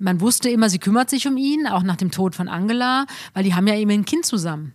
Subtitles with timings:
[0.00, 3.44] man wusste immer, sie kümmert sich um ihn, auch nach dem Tod von Angela, weil
[3.44, 4.74] die haben ja immer ein Kind zusammen.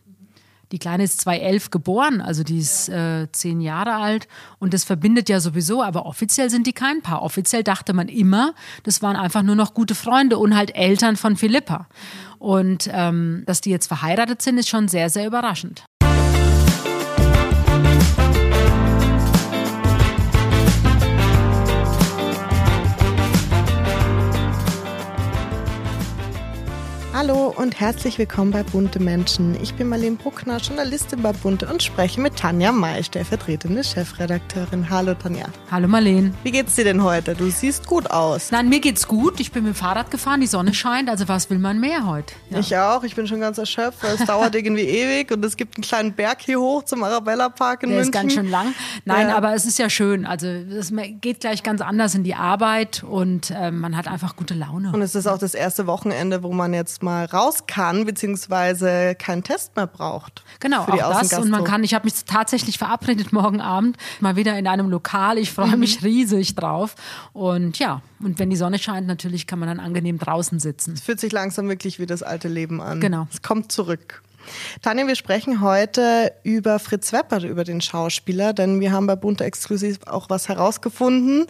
[0.71, 4.27] Die Kleine ist 2011 geboren, also die ist äh, zehn Jahre alt
[4.57, 7.21] und das verbindet ja sowieso, aber offiziell sind die kein Paar.
[7.21, 8.53] Offiziell dachte man immer,
[8.83, 11.87] das waren einfach nur noch gute Freunde und halt Eltern von Philippa.
[12.39, 15.85] Und ähm, dass die jetzt verheiratet sind, ist schon sehr, sehr überraschend.
[27.17, 29.55] Hallo und herzlich willkommen bei Bunte Menschen.
[29.61, 34.89] Ich bin Marlene Bruckner, Journalistin bei Bunte und spreche mit Tanja May, stellvertretende Chefredakteurin.
[34.89, 35.45] Hallo Tanja.
[35.71, 36.33] Hallo Marlene.
[36.43, 37.33] Wie geht's dir denn heute?
[37.33, 38.51] Du siehst gut aus.
[38.51, 39.39] Nein, mir geht's gut.
[39.39, 41.07] Ich bin mit dem Fahrrad gefahren, die Sonne scheint.
[41.09, 42.33] Also was will man mehr heute?
[42.49, 42.59] Ja.
[42.59, 43.01] Ich auch.
[43.05, 44.03] Ich bin schon ganz erschöpft.
[44.03, 47.83] Es dauert irgendwie ewig und es gibt einen kleinen Berg hier hoch zum Arabella Park
[47.83, 48.13] in Der München.
[48.13, 48.73] ist ganz schön lang.
[49.05, 49.37] Nein, ja.
[49.37, 50.25] aber es ist ja schön.
[50.25, 50.91] Also es
[51.21, 54.91] geht gleich ganz anders in die Arbeit und äh, man hat einfach gute Laune.
[54.91, 59.43] Und es ist auch das erste Wochenende, wo man jetzt mal raus kann, beziehungsweise keinen
[59.43, 60.43] Test mehr braucht.
[60.59, 61.31] Genau, auch das.
[61.33, 65.37] Und man kann, ich habe mich tatsächlich verabredet morgen Abend, mal wieder in einem Lokal.
[65.37, 66.07] Ich freue mich mhm.
[66.07, 66.95] riesig drauf.
[67.31, 70.93] Und ja, und wenn die Sonne scheint, natürlich kann man dann angenehm draußen sitzen.
[70.93, 72.99] Es fühlt sich langsam wirklich wie das alte Leben an.
[72.99, 73.27] Genau.
[73.31, 74.21] Es kommt zurück.
[74.81, 79.43] Tanja, wir sprechen heute über Fritz Wepper, über den Schauspieler, denn wir haben bei Bunte
[79.43, 81.45] Exklusiv auch was herausgefunden.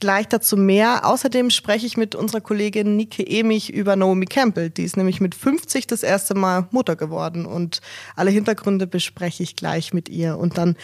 [0.00, 1.06] Gleich dazu mehr.
[1.06, 4.70] Außerdem spreche ich mit unserer Kollegin Nike Emich über Naomi Campbell.
[4.70, 7.80] Die ist nämlich mit 50 das erste Mal Mutter geworden und
[8.16, 10.38] alle Hintergründe bespreche ich gleich mit ihr.
[10.38, 10.76] Und dann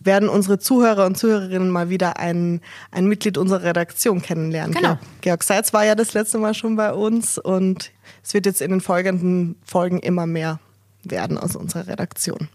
[0.00, 4.74] werden unsere Zuhörer und Zuhörerinnen mal wieder ein, ein Mitglied unserer Redaktion kennenlernen.
[4.74, 4.98] Genau.
[5.20, 7.90] Georg Seitz war ja das letzte Mal schon bei uns und
[8.22, 10.60] es wird jetzt in den folgenden Folgen immer mehr
[11.10, 12.48] werden aus unserer Redaktion.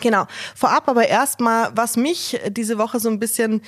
[0.00, 0.26] Genau.
[0.54, 3.62] Vorab aber erstmal, was mich diese Woche so ein bisschen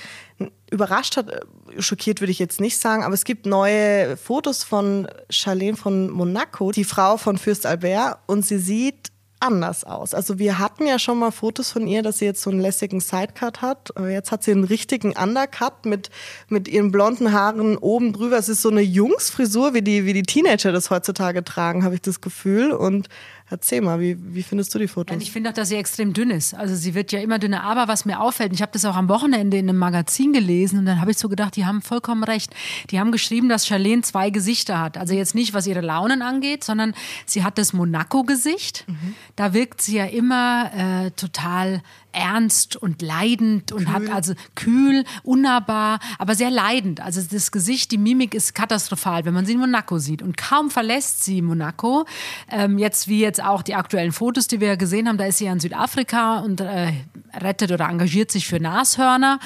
[0.71, 1.47] überrascht hat,
[1.79, 6.71] schockiert würde ich jetzt nicht sagen, aber es gibt neue Fotos von Charlene von Monaco,
[6.71, 9.11] die Frau von Fürst Albert, und sie sieht
[9.43, 10.15] anders aus.
[10.15, 13.01] Also wir hatten ja schon mal Fotos von ihr, dass sie jetzt so einen lässigen
[13.01, 13.93] Sidecut hat.
[14.09, 16.11] Jetzt hat sie einen richtigen Undercut mit,
[16.49, 18.39] mit ihren blonden Haaren oben drüber.
[18.39, 22.03] Es ist so eine Jungsfrisur, wie die, wie die Teenager das heutzutage tragen, habe ich
[22.03, 22.71] das Gefühl.
[22.71, 23.09] Und
[23.53, 25.15] Erzähl mal, wie, wie findest du die Fotos?
[25.21, 26.55] Ich finde auch, dass sie extrem dünn ist.
[26.55, 27.65] Also sie wird ja immer dünner.
[27.65, 30.87] Aber was mir auffällt, ich habe das auch am Wochenende in einem Magazin gelesen und
[30.87, 32.55] dann habe ich so gedacht, die haben vollkommen recht.
[32.89, 34.97] Die haben geschrieben, dass Charlene zwei Gesichter hat.
[34.97, 36.95] Also jetzt nicht, was ihre Launen angeht, sondern
[37.27, 38.87] sie hat das Monaco-Gesicht.
[38.89, 39.15] Mhm.
[39.37, 41.83] Da wirkt sie ja immer äh, total
[42.13, 43.93] ernst und leidend und kühl.
[43.93, 47.01] hat also kühl, unnahbar, aber sehr leidend.
[47.01, 50.23] Also das Gesicht, die Mimik ist katastrophal, wenn man sie in Monaco sieht.
[50.23, 52.07] Und kaum verlässt sie Monaco.
[52.51, 55.39] Ähm, jetzt wie jetzt auch die aktuellen Fotos, die wir ja gesehen haben, da ist
[55.39, 56.93] sie ja in Südafrika und äh,
[57.41, 59.39] rettet oder engagiert sich für Nashörner,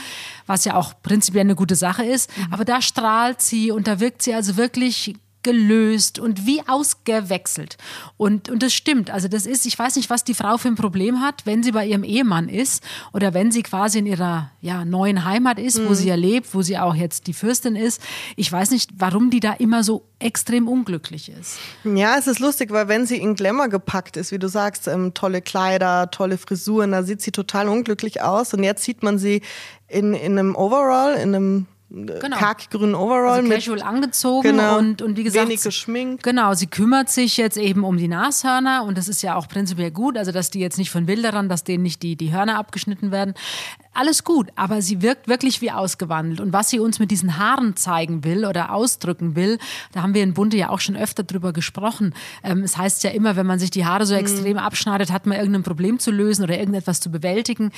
[0.47, 2.37] was ja auch prinzipiell eine gute Sache ist.
[2.37, 2.53] Mhm.
[2.53, 5.15] Aber da strahlt sie und da wirkt sie also wirklich
[5.47, 7.79] gelöst und wie ausgewechselt.
[8.17, 9.11] Und, und das stimmt.
[9.11, 11.71] Also das ist, ich weiß nicht, was die Frau für ein Problem hat, wenn sie
[11.71, 15.89] bei ihrem Ehemann ist oder wenn sie quasi in ihrer ja, neuen Heimat ist, mhm.
[15.89, 18.03] wo sie ja lebt, wo sie auch jetzt die Fürstin ist.
[18.35, 21.59] Ich weiß nicht, warum die da immer so extrem unglücklich ist.
[21.85, 25.15] Ja, es ist lustig, weil wenn sie in Glamour gepackt ist, wie du sagst, ähm,
[25.15, 28.53] tolle Kleider, tolle Frisuren, da sieht sie total unglücklich aus.
[28.53, 29.43] Und jetzt sieht man sie
[29.87, 32.37] in, in einem Overall, in einem genau.
[32.37, 33.41] khaki-grünen Overall.
[33.41, 35.49] Also casual mit, angezogen genau, und, und wie gesagt.
[35.49, 36.23] Wenig geschminkt.
[36.23, 39.91] Genau, sie kümmert sich jetzt eben um die Nashörner und das ist ja auch prinzipiell
[39.91, 43.11] gut, also dass die jetzt nicht von Wilderern, dass denen nicht die, die Hörner abgeschnitten
[43.11, 43.35] werden.
[43.95, 46.41] Alles gut, aber sie wirkt wirklich wie ausgewandelt.
[46.41, 49.59] Und was sie uns mit diesen Haaren zeigen will oder ausdrücken will,
[49.93, 52.15] da haben wir in Bunte ja auch schon öfter drüber gesprochen.
[52.45, 54.21] Ähm, es heißt ja immer, wenn man sich die Haare so mhm.
[54.21, 57.71] extrem abschneidet, hat man irgendein Problem zu lösen oder irgendetwas zu bewältigen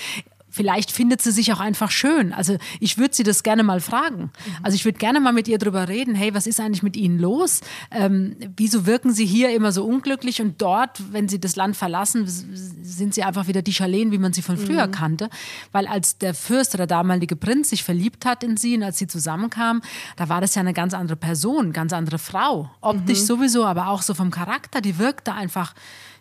[0.50, 2.32] vielleicht findet sie sich auch einfach schön.
[2.32, 4.22] Also ich würde sie das gerne mal fragen.
[4.22, 4.30] Mhm.
[4.62, 7.18] Also ich würde gerne mal mit ihr drüber reden, hey, was ist eigentlich mit Ihnen
[7.18, 7.60] los?
[7.90, 12.24] Ähm, wieso wirken Sie hier immer so unglücklich und dort, wenn Sie das Land verlassen,
[12.26, 14.92] sind Sie einfach wieder die Charlene, wie man sie von früher mhm.
[14.92, 15.30] kannte?
[15.72, 19.06] Weil als der Fürst oder damalige Prinz sich verliebt hat in sie und als sie
[19.06, 19.82] zusammenkamen,
[20.16, 22.70] da war das ja eine ganz andere Person, ganz andere Frau.
[22.80, 23.26] Optisch mhm.
[23.26, 25.74] sowieso, aber auch so vom Charakter, die wirkte einfach,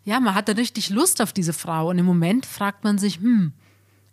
[0.03, 3.53] ja, man hatte richtig Lust auf diese Frau und im Moment fragt man sich, hm,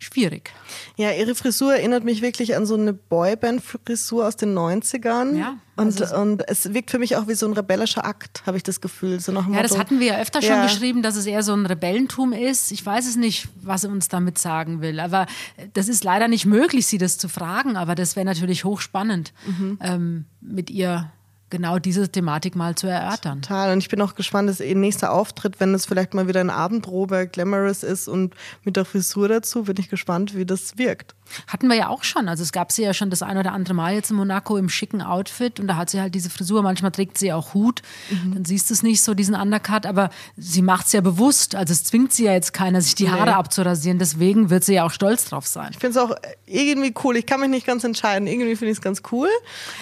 [0.05, 0.51] schwierig.
[0.95, 5.37] Ja, ihre Frisur erinnert mich wirklich an so eine Boyband-Frisur aus den 90ern.
[5.37, 5.57] Ja.
[5.75, 8.63] Und, also und es wirkt für mich auch wie so ein rebellischer Akt, habe ich
[8.63, 9.19] das Gefühl.
[9.19, 10.63] So nach ja, das hatten wir ja öfter schon ja.
[10.63, 12.71] geschrieben, dass es eher so ein Rebellentum ist.
[12.71, 15.01] Ich weiß es nicht, was er uns damit sagen will.
[15.01, 15.25] Aber
[15.73, 17.75] das ist leider nicht möglich, sie das zu fragen.
[17.75, 19.79] Aber das wäre natürlich hochspannend, mhm.
[19.81, 21.11] ähm, mit ihr
[21.49, 23.41] genau diese Thematik mal zu erörtern.
[23.41, 23.71] Total.
[23.71, 26.49] Und ich bin auch gespannt, dass ihr nächster Auftritt, wenn es vielleicht mal wieder ein
[26.49, 31.15] Abendprobe Glamorous ist und mit der Frisur dazu, bin ich gespannt, wie das wirkt.
[31.47, 32.29] Hatten wir ja auch schon.
[32.29, 34.69] Also es gab sie ja schon das ein oder andere Mal jetzt in Monaco im
[34.69, 36.61] schicken Outfit und da hat sie halt diese Frisur.
[36.61, 37.81] Manchmal trägt sie auch Hut.
[38.09, 38.35] Mhm.
[38.35, 41.55] Dann siehst du es nicht so, diesen Undercut, aber sie macht es ja bewusst.
[41.55, 43.31] Also es zwingt sie ja jetzt keiner, sich die Haare nee.
[43.31, 43.99] abzurasieren.
[43.99, 45.71] Deswegen wird sie ja auch stolz drauf sein.
[45.71, 47.17] Ich finde es auch irgendwie cool.
[47.17, 48.27] Ich kann mich nicht ganz entscheiden.
[48.27, 49.29] Irgendwie finde ich es ganz cool.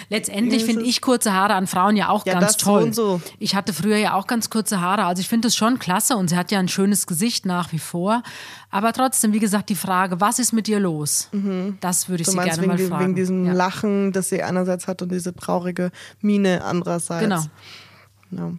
[0.09, 2.91] Letztendlich finde ich kurze Haare an Frauen ja auch ja, ganz toll.
[2.93, 3.21] So so.
[3.39, 5.05] Ich hatte früher ja auch ganz kurze Haare.
[5.05, 7.79] Also ich finde es schon klasse und sie hat ja ein schönes Gesicht nach wie
[7.79, 8.23] vor.
[8.73, 11.29] Aber trotzdem, wie gesagt, die Frage, was ist mit dir los?
[11.31, 11.77] Mhm.
[11.79, 13.03] Das würde ich du sie gerne wegen, mal fragen.
[13.03, 13.53] Wegen diesem ja.
[13.53, 15.91] Lachen, das sie einerseits hat und diese traurige
[16.21, 17.21] Miene andererseits.
[17.21, 17.43] Genau.
[18.31, 18.57] genau.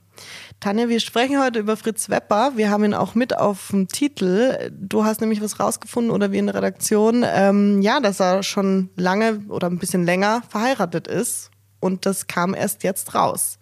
[0.61, 2.53] Tanja, wir sprechen heute über Fritz Wepper.
[2.55, 4.71] Wir haben ihn auch mit auf dem Titel.
[4.71, 8.91] Du hast nämlich was rausgefunden oder wir in der Redaktion, ähm, ja, dass er schon
[8.95, 11.51] lange oder ein bisschen länger verheiratet ist.
[11.81, 13.59] Und das kam erst jetzt raus.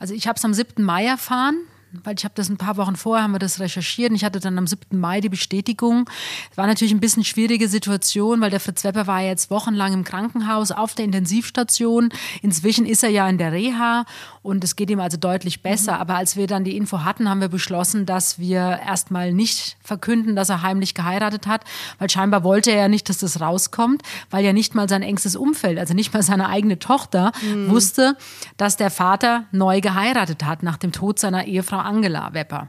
[0.00, 0.82] Also ich habe es am 7.
[0.82, 1.68] Mai erfahren
[2.04, 4.40] weil ich habe das ein paar Wochen vorher, haben wir das recherchiert und ich hatte
[4.40, 4.98] dann am 7.
[4.98, 6.08] Mai die Bestätigung.
[6.50, 10.04] Es war natürlich ein bisschen schwierige Situation, weil der Fritz Wepper war jetzt wochenlang im
[10.04, 12.10] Krankenhaus auf der Intensivstation.
[12.42, 14.04] Inzwischen ist er ja in der Reha
[14.42, 15.94] und es geht ihm also deutlich besser.
[15.94, 16.00] Mhm.
[16.00, 20.36] Aber als wir dann die Info hatten, haben wir beschlossen, dass wir erstmal nicht verkünden,
[20.36, 21.64] dass er heimlich geheiratet hat,
[21.98, 25.36] weil scheinbar wollte er ja nicht, dass das rauskommt, weil ja nicht mal sein engstes
[25.36, 27.70] Umfeld, also nicht mal seine eigene Tochter, mhm.
[27.70, 28.16] wusste,
[28.56, 32.68] dass der Vater neu geheiratet hat nach dem Tod seiner Ehefrau Angela Wepper.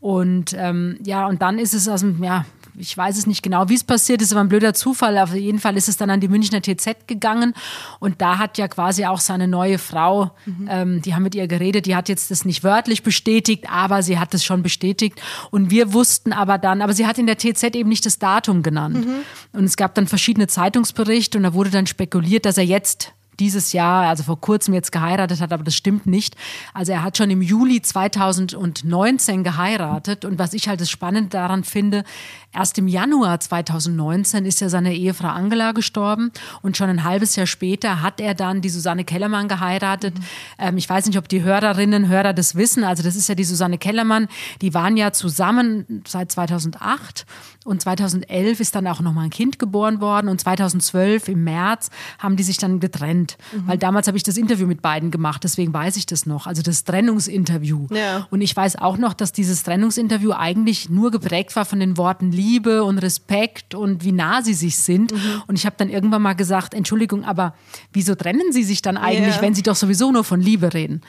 [0.00, 2.44] Und ähm, ja, und dann ist es aus dem, ja,
[2.76, 5.18] ich weiß es nicht genau, wie es passiert ist, aber ein blöder Zufall.
[5.18, 7.54] Auf jeden Fall ist es dann an die Münchner TZ gegangen
[7.98, 10.68] und da hat ja quasi auch seine neue Frau, mhm.
[10.70, 14.18] ähm, die haben mit ihr geredet, die hat jetzt das nicht wörtlich bestätigt, aber sie
[14.18, 15.20] hat es schon bestätigt
[15.50, 18.62] und wir wussten aber dann, aber sie hat in der TZ eben nicht das Datum
[18.62, 19.04] genannt.
[19.04, 19.14] Mhm.
[19.52, 23.72] Und es gab dann verschiedene Zeitungsberichte und da wurde dann spekuliert, dass er jetzt dieses
[23.72, 26.36] Jahr, also vor kurzem jetzt geheiratet hat, aber das stimmt nicht.
[26.74, 31.64] Also er hat schon im Juli 2019 geheiratet und was ich halt das Spannende daran
[31.64, 32.04] finde,
[32.52, 36.32] erst im Januar 2019 ist ja seine Ehefrau Angela gestorben
[36.62, 40.18] und schon ein halbes Jahr später hat er dann die Susanne Kellermann geheiratet.
[40.18, 40.24] Mhm.
[40.58, 42.84] Ähm, ich weiß nicht, ob die Hörerinnen, Hörer das wissen.
[42.84, 44.28] Also das ist ja die Susanne Kellermann.
[44.62, 47.26] Die waren ja zusammen seit 2008
[47.68, 52.36] und 2011 ist dann auch nochmal ein Kind geboren worden und 2012 im März haben
[52.36, 53.36] die sich dann getrennt.
[53.52, 53.68] Mhm.
[53.68, 56.46] Weil damals habe ich das Interview mit beiden gemacht, deswegen weiß ich das noch.
[56.46, 57.88] Also das Trennungsinterview.
[57.90, 58.26] Ja.
[58.30, 62.32] Und ich weiß auch noch, dass dieses Trennungsinterview eigentlich nur geprägt war von den Worten
[62.32, 65.12] Liebe und Respekt und wie nah sie sich sind.
[65.12, 65.42] Mhm.
[65.46, 67.54] Und ich habe dann irgendwann mal gesagt, Entschuldigung, aber
[67.92, 69.42] wieso trennen sie sich dann eigentlich, ja.
[69.42, 71.02] wenn sie doch sowieso nur von Liebe reden?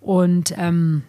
[0.00, 1.02] Und ähm,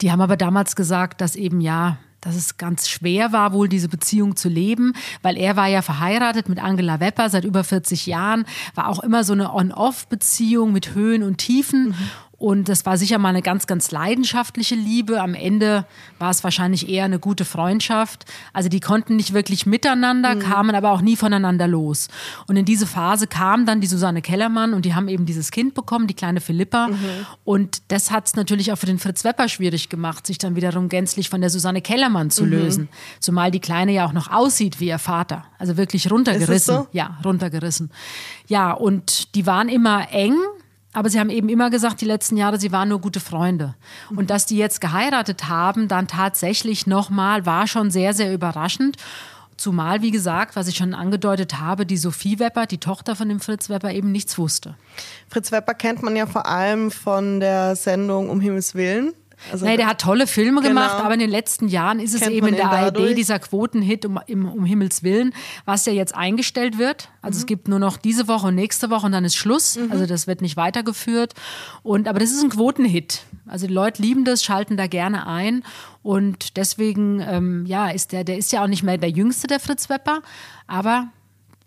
[0.00, 3.88] die haben aber damals gesagt, dass eben ja, dass es ganz schwer war, wohl diese
[3.88, 8.44] Beziehung zu leben, weil er war ja verheiratet mit Angela Wepper seit über 40 Jahren,
[8.74, 11.88] war auch immer so eine On-Off-Beziehung mit Höhen und Tiefen.
[11.88, 11.94] Mhm.
[12.40, 15.20] Und das war sicher mal eine ganz, ganz leidenschaftliche Liebe.
[15.20, 15.84] Am Ende
[16.18, 18.24] war es wahrscheinlich eher eine gute Freundschaft.
[18.54, 20.38] Also die konnten nicht wirklich miteinander, mhm.
[20.40, 22.08] kamen aber auch nie voneinander los.
[22.46, 25.74] Und in diese Phase kam dann die Susanne Kellermann und die haben eben dieses Kind
[25.74, 26.88] bekommen, die kleine Philippa.
[26.88, 26.96] Mhm.
[27.44, 30.88] Und das hat es natürlich auch für den Fritz Wepper schwierig gemacht, sich dann wiederum
[30.88, 32.50] gänzlich von der Susanne Kellermann zu mhm.
[32.52, 32.88] lösen.
[33.18, 35.44] Zumal die Kleine ja auch noch aussieht wie ihr Vater.
[35.58, 36.74] Also wirklich runtergerissen.
[36.74, 36.86] So?
[36.92, 37.90] Ja, runtergerissen.
[38.48, 40.36] Ja, und die waren immer eng
[40.92, 43.74] aber sie haben eben immer gesagt, die letzten Jahre, sie waren nur gute Freunde.
[44.14, 48.96] Und dass die jetzt geheiratet haben, dann tatsächlich nochmal, war schon sehr, sehr überraschend.
[49.56, 53.40] Zumal, wie gesagt, was ich schon angedeutet habe, die Sophie Wepper, die Tochter von dem
[53.40, 54.74] Fritz Wepper, eben nichts wusste.
[55.28, 59.12] Fritz Wepper kennt man ja vor allem von der Sendung Um Himmels Willen.
[59.50, 61.04] Also nee, der hat tolle Filme gemacht, genau.
[61.04, 64.64] aber in den letzten Jahren ist es eben in der ARD dieser Quotenhit um, um
[64.64, 65.32] Himmels Willen,
[65.64, 67.08] was ja jetzt eingestellt wird.
[67.22, 67.40] Also mhm.
[67.40, 69.76] es gibt nur noch diese Woche und nächste Woche und dann ist Schluss.
[69.76, 69.92] Mhm.
[69.92, 71.34] Also das wird nicht weitergeführt.
[71.82, 73.22] Und, aber das ist ein Quotenhit.
[73.46, 75.64] Also die Leute lieben das, schalten da gerne ein.
[76.02, 79.60] Und deswegen, ähm, ja, ist der, der ist ja auch nicht mehr der Jüngste, der
[79.60, 80.22] Fritz Wepper,
[80.66, 81.08] aber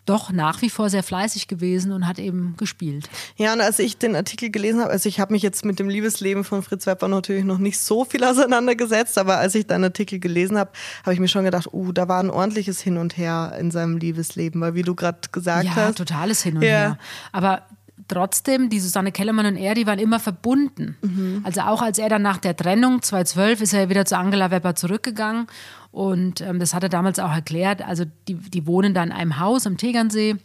[0.05, 3.09] doch nach wie vor sehr fleißig gewesen und hat eben gespielt.
[3.37, 5.87] Ja, und als ich den Artikel gelesen habe, also ich habe mich jetzt mit dem
[5.87, 10.19] Liebesleben von Fritz Wepper natürlich noch nicht so viel auseinandergesetzt, aber als ich deinen Artikel
[10.19, 10.71] gelesen habe,
[11.03, 13.97] habe ich mir schon gedacht, uh, da war ein ordentliches Hin und Her in seinem
[13.97, 15.77] Liebesleben, weil wie du gerade gesagt ja, hast.
[15.77, 16.69] Ja, totales Hin und ja.
[16.69, 16.97] Her.
[17.31, 17.63] Aber
[18.07, 20.97] trotzdem, die Susanne Kellermann und er, die waren immer verbunden.
[21.01, 21.41] Mhm.
[21.43, 24.75] Also auch als er dann nach der Trennung 2012 ist er wieder zu Angela Wepper
[24.75, 25.47] zurückgegangen
[25.93, 27.83] und ähm, das hat er damals auch erklärt.
[27.83, 30.37] Also die, die wohnen da in einem Haus am Tegernsee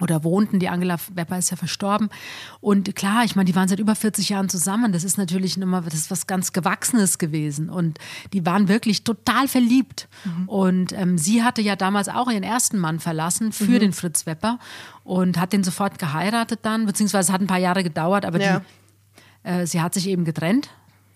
[0.00, 2.08] oder wohnten, die Angela Wepper ist ja verstorben.
[2.62, 4.92] Und klar, ich meine, die waren seit über 40 Jahren zusammen.
[4.92, 7.68] Das ist natürlich nochmal, das ist was ganz Gewachsenes gewesen.
[7.68, 7.98] Und
[8.32, 10.08] die waren wirklich total verliebt.
[10.24, 10.48] Mhm.
[10.48, 13.80] Und ähm, sie hatte ja damals auch ihren ersten Mann verlassen für mhm.
[13.80, 14.58] den Fritz Wepper
[15.04, 18.62] und hat den sofort geheiratet dann, beziehungsweise hat ein paar Jahre gedauert, aber ja.
[19.44, 20.70] die, äh, sie hat sich eben getrennt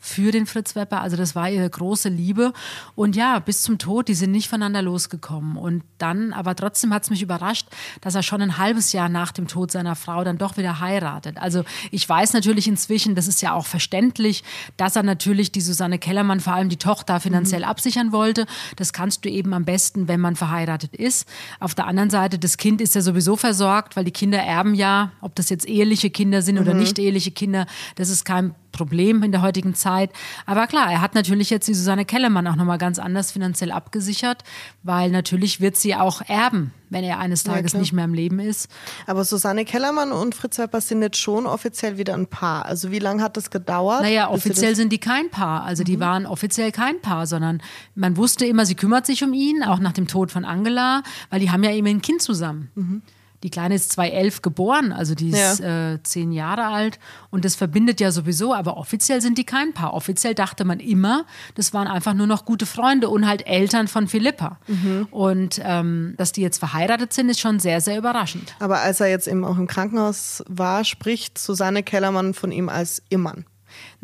[0.04, 1.00] für den Fritz Wepper.
[1.00, 2.52] Also das war ihre große Liebe.
[2.94, 5.56] Und ja, bis zum Tod, die sind nicht voneinander losgekommen.
[5.56, 7.68] Und dann, aber trotzdem hat es mich überrascht,
[8.02, 11.38] dass er schon ein halbes Jahr nach dem Tod seiner Frau dann doch wieder heiratet.
[11.38, 14.44] Also ich weiß natürlich inzwischen, das ist ja auch verständlich,
[14.76, 17.68] dass er natürlich die Susanne Kellermann, vor allem die Tochter, finanziell mhm.
[17.68, 18.44] absichern wollte.
[18.76, 21.26] Das kannst du eben am besten, wenn man verheiratet ist.
[21.60, 25.12] Auf der anderen Seite, das Kind ist ja sowieso versorgt, weil die Kinder erben ja,
[25.22, 26.60] ob das jetzt eheliche Kinder sind mhm.
[26.60, 30.10] oder nicht eheliche Kinder, das ist kein Problem in der heutigen Zeit.
[30.44, 34.42] Aber klar, er hat natürlich jetzt die Susanne Kellermann auch nochmal ganz anders finanziell abgesichert,
[34.82, 38.40] weil natürlich wird sie auch erben, wenn er eines Tages ja, nicht mehr im Leben
[38.40, 38.68] ist.
[39.06, 42.66] Aber Susanne Kellermann und Fritz Wepper sind jetzt schon offiziell wieder ein Paar.
[42.66, 44.02] Also wie lange hat das gedauert?
[44.02, 45.62] Naja, offiziell sind die kein Paar.
[45.62, 45.86] Also mhm.
[45.86, 47.62] die waren offiziell kein Paar, sondern
[47.94, 51.40] man wusste immer, sie kümmert sich um ihn, auch nach dem Tod von Angela, weil
[51.40, 52.70] die haben ja eben ein Kind zusammen.
[52.74, 53.02] Mhm.
[53.44, 55.92] Die Kleine ist 2011 geboren, also die ist ja.
[55.92, 56.98] äh, zehn Jahre alt
[57.28, 59.92] und das verbindet ja sowieso, aber offiziell sind die kein Paar.
[59.92, 64.08] Offiziell dachte man immer, das waren einfach nur noch gute Freunde und halt Eltern von
[64.08, 64.58] Philippa.
[64.66, 65.08] Mhm.
[65.10, 68.54] Und ähm, dass die jetzt verheiratet sind, ist schon sehr, sehr überraschend.
[68.60, 73.02] Aber als er jetzt eben auch im Krankenhaus war, spricht Susanne Kellermann von ihm als
[73.10, 73.44] Immann.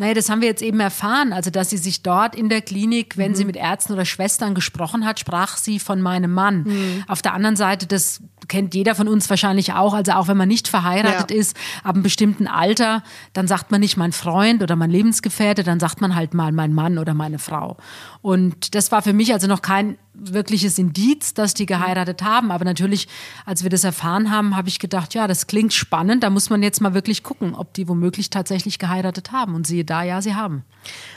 [0.00, 1.34] Naja, das haben wir jetzt eben erfahren.
[1.34, 3.36] Also, dass sie sich dort in der Klinik, wenn mhm.
[3.36, 6.62] sie mit Ärzten oder Schwestern gesprochen hat, sprach sie von meinem Mann.
[6.62, 7.04] Mhm.
[7.06, 9.92] Auf der anderen Seite, das kennt jeder von uns wahrscheinlich auch.
[9.92, 11.36] Also, auch wenn man nicht verheiratet ja.
[11.36, 11.54] ist,
[11.84, 13.02] ab einem bestimmten Alter,
[13.34, 16.72] dann sagt man nicht mein Freund oder mein Lebensgefährte, dann sagt man halt mal mein
[16.72, 17.76] Mann oder meine Frau.
[18.22, 22.50] Und das war für mich also noch kein wirkliches Indiz, dass die geheiratet haben.
[22.50, 23.08] Aber natürlich,
[23.46, 26.22] als wir das erfahren haben, habe ich gedacht, ja, das klingt spannend.
[26.22, 29.54] Da muss man jetzt mal wirklich gucken, ob die womöglich tatsächlich geheiratet haben.
[29.54, 30.64] Und siehe da, ja, sie haben.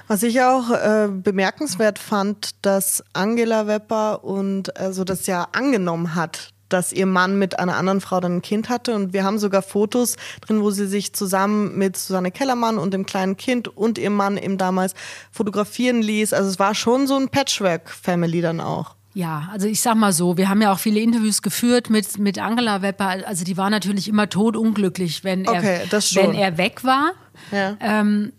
[0.07, 6.53] Was ich auch äh, bemerkenswert fand, dass Angela Wepper und also das ja angenommen hat,
[6.73, 8.95] dass ihr Mann mit einer anderen Frau dann ein Kind hatte.
[8.95, 13.05] Und wir haben sogar Fotos drin, wo sie sich zusammen mit Susanne Kellermann und dem
[13.05, 14.93] kleinen Kind und ihrem Mann eben damals
[15.31, 16.33] fotografieren ließ.
[16.33, 18.95] Also es war schon so ein Patchwork-Family dann auch.
[19.15, 22.39] Ja, also ich sag mal so, wir haben ja auch viele Interviews geführt mit, mit
[22.39, 23.27] Angela Wepper.
[23.27, 25.81] Also die war natürlich immer todunglücklich, wenn er, okay,
[26.15, 27.11] wenn er weg war.
[27.51, 27.77] Ja.
[27.79, 28.33] Ähm,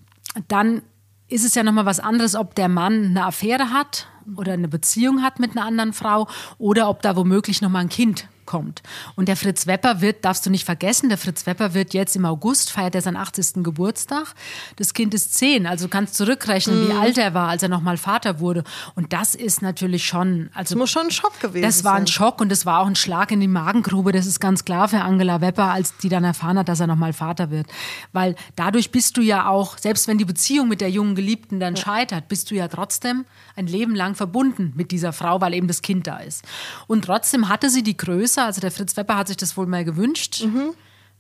[0.49, 0.83] dann
[1.29, 5.23] ist es ja nochmal was anderes, ob der Mann eine Affäre hat oder eine Beziehung
[5.23, 8.83] hat mit einer anderen Frau oder ob da womöglich noch mal ein Kind kommt.
[9.17, 12.25] Und der Fritz Wepper wird, darfst du nicht vergessen, der Fritz Wepper wird jetzt im
[12.25, 13.63] August, feiert er seinen 80.
[13.65, 14.35] Geburtstag.
[14.77, 16.89] Das Kind ist zehn, also kannst zurückrechnen, mhm.
[16.89, 18.65] wie alt er war, als er nochmal Vater wurde.
[18.95, 20.75] Und das ist natürlich schon, also.
[20.75, 22.97] Das muss schon ein Schock gewesen Das war ein Schock und das war auch ein
[22.97, 24.13] Schlag in die Magengrube.
[24.13, 27.13] Das ist ganz klar für Angela Wepper, als die dann erfahren hat, dass er nochmal
[27.13, 27.67] Vater wird.
[28.13, 31.75] Weil dadurch bist du ja auch, selbst wenn die Beziehung mit der jungen Geliebten dann
[31.75, 31.83] ja.
[31.83, 33.25] scheitert, bist du ja trotzdem
[33.57, 36.45] ein Leben lang verbunden mit dieser Frau, weil eben das Kind da ist.
[36.87, 39.85] Und trotzdem hatte sie die Größe, also der Fritz Wepper hat sich das wohl mal
[39.85, 40.75] gewünscht, mhm.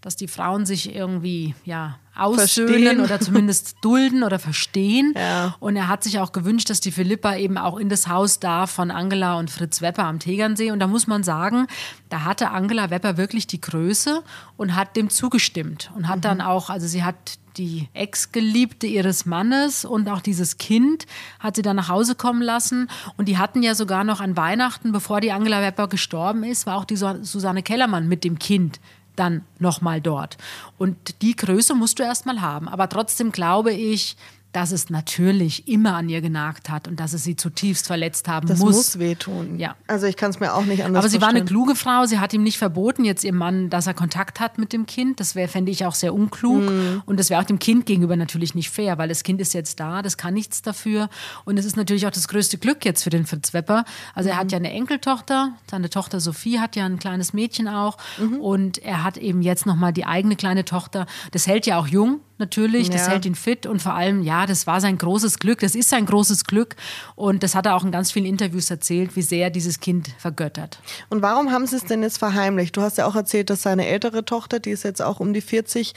[0.05, 5.15] Dass die Frauen sich irgendwie ja, aussöhnen oder zumindest dulden oder verstehen.
[5.17, 5.57] Ja.
[5.61, 8.67] Und er hat sich auch gewünscht, dass die Philippa eben auch in das Haus da
[8.67, 10.73] von Angela und Fritz Wepper am Tegernsee.
[10.73, 11.69] Und da muss man sagen,
[12.11, 14.23] da hatte Angela Wepper wirklich die Größe
[14.59, 15.91] und hat dem zugestimmt.
[15.97, 16.23] Und hat mhm.
[16.23, 21.07] dann auch, also sie hat die Ex-Geliebte ihres Mannes und auch dieses Kind
[21.41, 22.91] hat sie dann nach Hause kommen lassen.
[23.17, 26.77] Und die hatten ja sogar noch an Weihnachten, bevor die Angela Wepper gestorben ist, war
[26.77, 28.81] auch die Susanne Kellermann mit dem Kind
[29.17, 30.37] dann nochmal dort.
[30.79, 32.69] Und die Größe musst du erstmal haben.
[32.69, 34.17] Aber trotzdem glaube ich,
[34.55, 38.47] dass es natürlich immer an ihr genagt hat und dass es sie zutiefst verletzt haben
[38.47, 38.69] das muss.
[38.69, 39.59] Das muss wehtun.
[39.59, 39.75] Ja.
[39.89, 41.23] Also ich kann es mir auch nicht anders Aber sie vorstellen.
[41.23, 42.07] war eine kluge Frau.
[42.07, 45.19] Sie hat ihm nicht verboten, jetzt ihrem Mann, dass er Kontakt hat mit dem Kind.
[45.19, 46.71] Das wäre, fände ich, auch sehr unklug.
[46.71, 47.03] Mhm.
[47.05, 49.81] Und das wäre auch dem Kind gegenüber natürlich nicht fair, weil das Kind ist jetzt
[49.81, 51.09] da, das kann nichts dafür.
[51.45, 53.85] Und es ist natürlich auch das größte Glück jetzt für den Fritz Wepper.
[54.15, 54.51] Also er hat mhm.
[54.51, 57.99] ja eine Enkeltochter, seine Tochter Sophie hat ja ein kleines Mädchen auch.
[58.19, 58.37] Mhm.
[58.41, 61.07] Und er hat eben jetzt nochmal die eigene kleine Tochter.
[61.33, 63.13] Das hält ja auch jung natürlich, das ja.
[63.13, 66.07] hält ihn fit und vor allem, ja, das war sein großes Glück, das ist sein
[66.07, 66.77] großes Glück
[67.15, 70.79] und das hat er auch in ganz vielen Interviews erzählt, wie sehr dieses Kind vergöttert.
[71.09, 72.77] Und warum haben sie es denn jetzt verheimlicht?
[72.77, 75.41] Du hast ja auch erzählt, dass seine ältere Tochter, die ist jetzt auch um die
[75.41, 75.95] 40,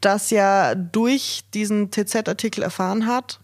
[0.00, 3.40] das ja durch diesen TZ-Artikel erfahren hat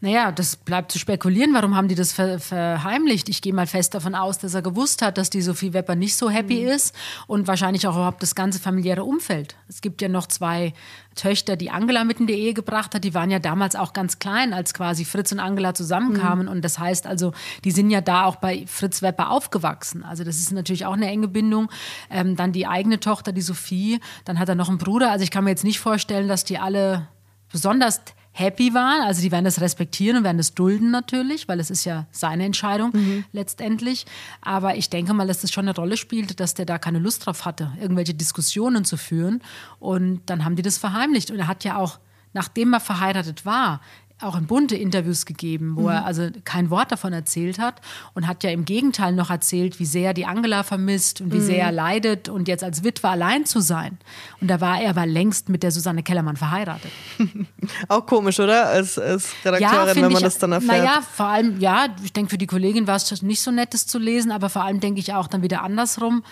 [0.00, 1.52] naja, das bleibt zu spekulieren.
[1.54, 3.28] Warum haben die das ver verheimlicht?
[3.28, 6.16] Ich gehe mal fest davon aus, dass er gewusst hat, dass die Sophie Wepper nicht
[6.16, 6.68] so happy mhm.
[6.68, 6.94] ist
[7.26, 9.56] und wahrscheinlich auch überhaupt das ganze familiäre Umfeld.
[9.68, 10.72] Es gibt ja noch zwei
[11.16, 13.02] Töchter, die Angela mit in die Ehe gebracht hat.
[13.02, 16.46] Die waren ja damals auch ganz klein, als quasi Fritz und Angela zusammenkamen.
[16.46, 16.52] Mhm.
[16.52, 17.32] Und das heißt also,
[17.64, 20.04] die sind ja da auch bei Fritz Wepper aufgewachsen.
[20.04, 21.70] Also das ist natürlich auch eine enge Bindung.
[22.08, 23.98] Ähm, dann die eigene Tochter, die Sophie.
[24.24, 25.10] Dann hat er noch einen Bruder.
[25.10, 27.08] Also ich kann mir jetzt nicht vorstellen, dass die alle
[27.50, 28.00] besonders
[28.32, 29.02] happy waren.
[29.02, 32.44] Also die werden das respektieren und werden das dulden natürlich, weil es ist ja seine
[32.44, 33.24] Entscheidung mhm.
[33.32, 34.06] letztendlich.
[34.40, 37.26] Aber ich denke mal, dass das schon eine Rolle spielt, dass der da keine Lust
[37.26, 39.42] drauf hatte, irgendwelche Diskussionen zu führen.
[39.78, 41.30] Und dann haben die das verheimlicht.
[41.30, 41.98] Und er hat ja auch,
[42.32, 43.80] nachdem er verheiratet war,
[44.20, 45.88] auch in bunte Interviews gegeben, wo mhm.
[45.88, 47.80] er also kein Wort davon erzählt hat
[48.14, 51.46] und hat ja im Gegenteil noch erzählt, wie sehr die Angela vermisst und wie mhm.
[51.46, 53.98] sehr er leidet und jetzt als Witwe allein zu sein.
[54.40, 56.90] Und da war er aber längst mit der Susanne Kellermann verheiratet.
[57.88, 58.68] auch komisch, oder?
[58.68, 60.78] Als, als Redakteurin, ja, wenn man ich, das dann erfährt.
[60.78, 63.86] Naja, vor allem, ja, ich denke, für die Kollegin war es nicht so nett, das
[63.86, 66.22] zu lesen, aber vor allem denke ich auch dann wieder andersrum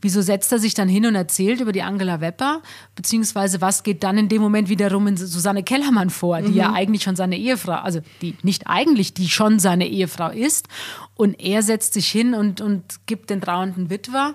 [0.00, 2.60] Wieso setzt er sich dann hin und erzählt über die Angela Wepper?
[2.94, 6.56] Beziehungsweise was geht dann in dem Moment wiederum in Susanne Kellermann vor, die mhm.
[6.56, 10.68] ja eigentlich schon seine Ehefrau, also die nicht eigentlich, die schon seine Ehefrau ist.
[11.14, 14.34] Und er setzt sich hin und, und gibt den trauernden Witwer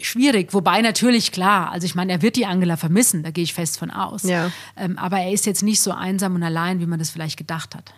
[0.00, 0.54] schwierig.
[0.54, 3.78] Wobei natürlich klar, also ich meine, er wird die Angela vermissen, da gehe ich fest
[3.78, 4.22] von aus.
[4.22, 4.50] Ja.
[4.76, 7.74] Ähm, aber er ist jetzt nicht so einsam und allein, wie man das vielleicht gedacht
[7.74, 7.92] hat.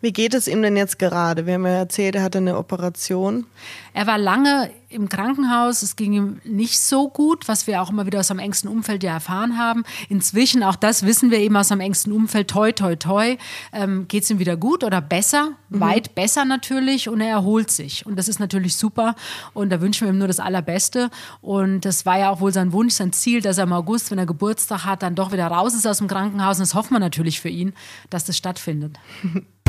[0.00, 1.46] Wie geht es ihm denn jetzt gerade?
[1.46, 3.46] Wir haben ja erzählt, er hatte eine Operation.
[3.92, 5.82] Er war lange im Krankenhaus.
[5.82, 9.02] Es ging ihm nicht so gut, was wir auch immer wieder aus seinem engsten Umfeld
[9.02, 9.84] ja erfahren haben.
[10.08, 13.36] Inzwischen, auch das wissen wir eben aus seinem engsten Umfeld, toi, toi, toi,
[13.72, 15.80] ähm, geht es ihm wieder gut oder besser, mhm.
[15.80, 18.04] weit besser natürlich und er erholt sich.
[18.04, 19.14] Und das ist natürlich super
[19.54, 21.10] und da wünschen wir ihm nur das Allerbeste.
[21.40, 24.18] Und das war ja auch wohl sein Wunsch, sein Ziel, dass er im August, wenn
[24.18, 26.56] er Geburtstag hat, dann doch wieder raus ist aus dem Krankenhaus.
[26.56, 27.74] Und das hoffen wir natürlich für ihn,
[28.08, 28.98] dass das stattfindet.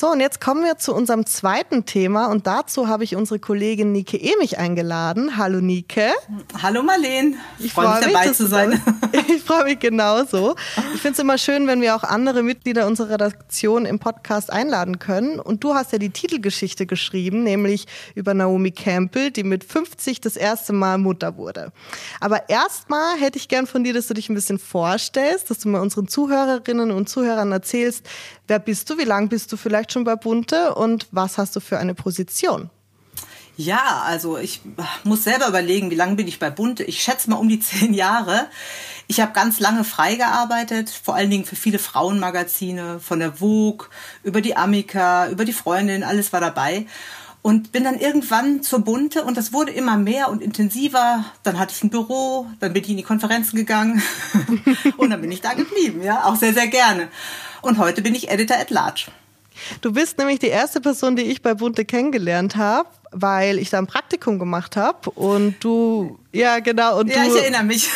[0.00, 3.90] So, und jetzt kommen wir zu unserem zweiten Thema und dazu habe ich unsere Kollegin
[3.90, 5.36] Nike Emich eingeladen.
[5.36, 6.12] Hallo Nike.
[6.62, 7.36] Hallo Marleen.
[7.58, 8.80] Ich freue mich dabei zu sein.
[9.28, 10.54] ich freue mich genauso.
[10.94, 15.00] Ich finde es immer schön, wenn wir auch andere Mitglieder unserer Redaktion im Podcast einladen
[15.00, 15.40] können.
[15.40, 20.36] Und du hast ja die Titelgeschichte geschrieben, nämlich über Naomi Campbell, die mit 50 das
[20.36, 21.72] erste Mal Mutter wurde.
[22.20, 25.68] Aber erstmal hätte ich gern von dir, dass du dich ein bisschen vorstellst, dass du
[25.70, 28.06] mal unseren Zuhörerinnen und Zuhörern erzählst,
[28.48, 31.60] wer bist du, wie lange bist du vielleicht schon bei Bunte und was hast du
[31.60, 32.70] für eine Position?
[33.56, 34.60] Ja, also ich
[35.02, 36.84] muss selber überlegen, wie lange bin ich bei Bunte.
[36.84, 38.46] Ich schätze mal um die zehn Jahre.
[39.08, 43.88] Ich habe ganz lange frei gearbeitet, vor allen Dingen für viele Frauenmagazine, von der Vogue,
[44.22, 46.86] über die Amica, über die Freundin, alles war dabei.
[47.42, 51.24] Und bin dann irgendwann zur Bunte und das wurde immer mehr und intensiver.
[51.42, 54.02] Dann hatte ich ein Büro, dann bin ich in die Konferenzen gegangen
[54.98, 57.08] und dann bin ich da geblieben, ja, auch sehr, sehr gerne.
[57.62, 59.06] Und heute bin ich Editor at Large.
[59.80, 63.78] Du bist nämlich die erste Person, die ich bei Bunte kennengelernt habe, weil ich da
[63.78, 67.88] ein Praktikum gemacht habe und du, ja genau, und ja, du, ich erinnere mich.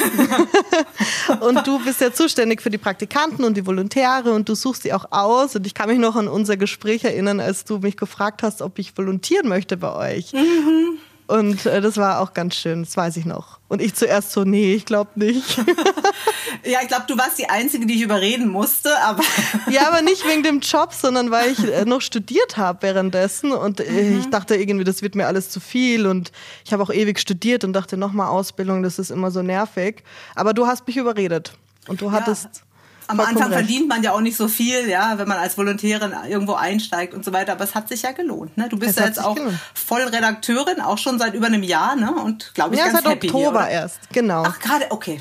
[1.40, 4.92] und du bist ja zuständig für die Praktikanten und die Volontäre und du suchst sie
[4.92, 8.42] auch aus und ich kann mich noch an unser Gespräch erinnern, als du mich gefragt
[8.42, 10.32] hast, ob ich volontieren möchte bei euch.
[10.32, 10.98] Mhm.
[11.32, 13.58] Und äh, das war auch ganz schön, das weiß ich noch.
[13.68, 15.56] Und ich zuerst so, nee, ich glaube nicht.
[16.62, 19.22] ja, ich glaube, du warst die Einzige, die ich überreden musste, aber.
[19.70, 23.52] ja, aber nicht wegen dem Job, sondern weil ich äh, noch studiert habe währenddessen.
[23.52, 24.18] Und äh, mhm.
[24.18, 26.06] ich dachte irgendwie, das wird mir alles zu viel.
[26.06, 26.32] Und
[26.66, 30.04] ich habe auch ewig studiert und dachte, nochmal Ausbildung, das ist immer so nervig.
[30.34, 31.54] Aber du hast mich überredet.
[31.88, 32.44] Und du hattest.
[32.44, 32.71] Ja
[33.12, 33.66] am Anfang recht.
[33.66, 37.24] verdient man ja auch nicht so viel, ja, wenn man als Volontärin irgendwo einsteigt und
[37.24, 37.52] so weiter.
[37.52, 38.56] Aber es hat sich ja gelohnt.
[38.56, 38.68] Ne?
[38.68, 39.58] Du bist ja jetzt auch gelohnt.
[39.74, 42.12] voll Redakteurin, auch schon seit über einem Jahr, ne?
[42.12, 44.44] Und glaube ich ja, ganz seit happy Oktober hier, erst, genau.
[44.46, 45.20] Ach gerade, okay.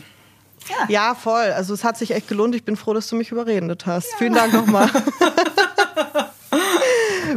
[0.70, 0.86] Ja.
[0.88, 1.16] ja.
[1.16, 1.52] voll.
[1.52, 2.56] Also es hat sich echt gelohnt.
[2.56, 4.12] Ich bin froh, dass du mich überredet hast.
[4.12, 4.18] Ja.
[4.18, 4.90] Vielen Dank nochmal.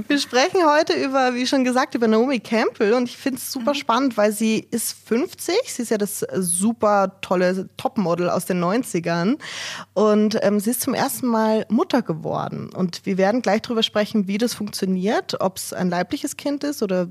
[0.08, 3.72] Wir sprechen heute über, wie schon gesagt, über Naomi Campbell und ich finde es super
[3.72, 3.78] mhm.
[3.78, 9.38] spannend, weil sie ist 50, sie ist ja das super tolle Topmodel aus den 90ern
[9.92, 14.26] und ähm, sie ist zum ersten Mal Mutter geworden und wir werden gleich darüber sprechen,
[14.26, 17.08] wie das funktioniert, ob es ein leibliches Kind ist oder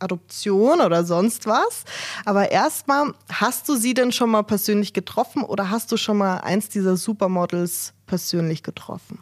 [0.00, 1.84] Adoption oder sonst was.
[2.24, 6.38] Aber erstmal, hast du sie denn schon mal persönlich getroffen oder hast du schon mal
[6.38, 9.18] eins dieser Supermodels persönlich getroffen?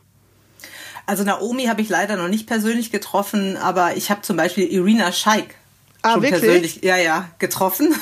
[1.06, 5.12] Also Naomi habe ich leider noch nicht persönlich getroffen, aber ich habe zum Beispiel Irina
[5.12, 5.54] Scheik
[6.02, 6.40] ah, schon wirklich?
[6.40, 7.94] persönlich ja, ja, getroffen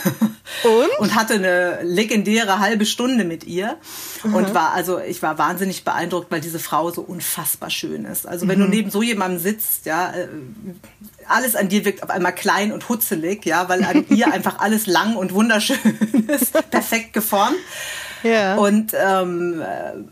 [0.63, 0.91] und?
[0.99, 3.77] und hatte eine legendäre halbe Stunde mit ihr
[4.23, 4.35] mhm.
[4.35, 8.27] und war also ich war wahnsinnig beeindruckt, weil diese Frau so unfassbar schön ist.
[8.27, 8.65] Also wenn mhm.
[8.65, 10.29] du neben so jemandem sitzt, ja, äh,
[11.29, 14.87] alles an dir wirkt auf einmal klein und hutzelig, ja, weil an ihr einfach alles
[14.87, 17.57] lang und wunderschön ist, perfekt geformt.
[18.25, 18.57] Ja.
[18.57, 19.63] Und ähm,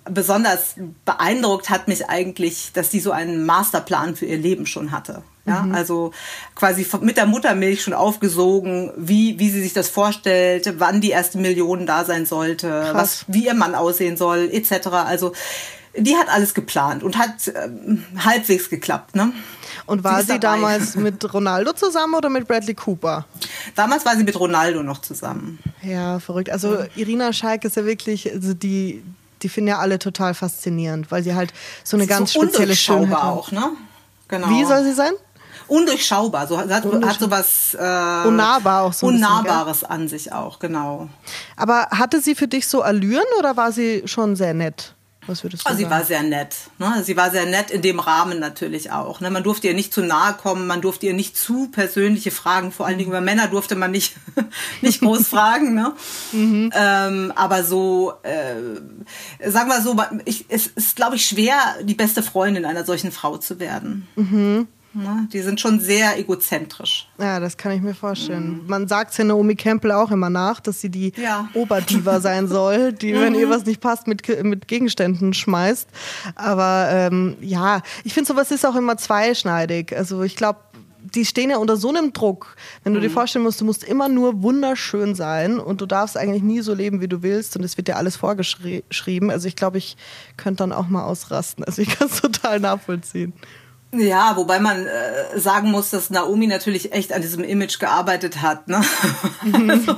[0.05, 5.22] besonders beeindruckt hat mich eigentlich, dass sie so einen Masterplan für ihr Leben schon hatte.
[5.44, 5.75] Ja, mhm.
[5.75, 6.12] also
[6.55, 11.38] quasi mit der Muttermilch schon aufgesogen, wie, wie sie sich das vorstellt, wann die erste
[11.38, 14.88] Million da sein sollte, was, wie ihr Mann aussehen soll, etc.
[14.88, 15.33] Also
[15.96, 19.14] die hat alles geplant und hat ähm, halbwegs geklappt.
[19.14, 19.33] Ne?
[19.87, 23.26] Und war sie, sie damals mit Ronaldo zusammen oder mit Bradley Cooper?
[23.74, 25.59] Damals war sie mit Ronaldo noch zusammen.
[25.83, 26.50] Ja, verrückt.
[26.50, 29.02] Also Irina Schalk ist ja wirklich, also die,
[29.42, 31.52] die finden ja alle total faszinierend, weil sie halt
[31.85, 33.72] so eine ganz so spezielle Schönheit auch, ne?
[34.28, 34.48] genau.
[34.48, 35.12] Wie soll sie sein?
[35.68, 37.09] Undurchschaubar, so hat, Undurchschaubar.
[37.09, 41.09] hat sowas äh, Unnahbar auch so Unnahbares bisschen, an sich auch, genau.
[41.57, 44.94] Aber hatte sie für dich so Allüren oder war sie schon sehr nett?
[45.27, 45.79] Was würdest du sagen?
[45.79, 46.57] Sie war sehr nett.
[46.79, 47.03] Ne?
[47.05, 49.21] Sie war sehr nett in dem Rahmen natürlich auch.
[49.21, 49.31] Ne?
[49.31, 52.87] Man durfte ihr nicht zu nahe kommen, man durfte ihr nicht zu persönliche Fragen, vor
[52.87, 54.17] allen Dingen über Männer durfte man nicht,
[54.83, 55.75] nicht groß fragen.
[55.75, 55.95] Ne?
[56.33, 56.73] Mhm.
[56.75, 62.23] Ähm, aber so, äh, sagen wir so, ich, es ist, glaube ich, schwer, die beste
[62.23, 64.09] Freundin einer solchen Frau zu werden.
[64.17, 64.69] Mhm.
[64.94, 65.28] Ne?
[65.33, 67.09] Die sind schon sehr egozentrisch.
[67.18, 68.62] Ja, das kann ich mir vorstellen.
[68.62, 68.66] Mhm.
[68.66, 71.48] Man sagt ja Naomi Campbell auch immer nach, dass sie die ja.
[71.55, 73.50] Oberdiva sein soll, die, wenn ihr mhm.
[73.50, 75.88] was nicht passt, mit, mit Gegenständen schmeißt.
[76.35, 79.96] Aber ähm, ja, ich finde, sowas ist auch immer zweischneidig.
[79.96, 80.61] Also ich glaube,
[81.14, 82.57] die stehen ja unter so einem Druck.
[82.85, 83.05] Wenn du mhm.
[83.05, 86.74] dir vorstellen musst, du musst immer nur wunderschön sein und du darfst eigentlich nie so
[86.74, 89.31] leben, wie du willst und es wird dir alles vorgeschrieben.
[89.31, 89.96] Also ich glaube, ich
[90.37, 91.64] könnte dann auch mal ausrasten.
[91.64, 93.33] Also ich kann es total nachvollziehen.
[93.94, 98.66] Ja, wobei man äh, sagen muss, dass Naomi natürlich echt an diesem Image gearbeitet hat.
[98.66, 98.81] Ne?
[99.68, 99.96] Also,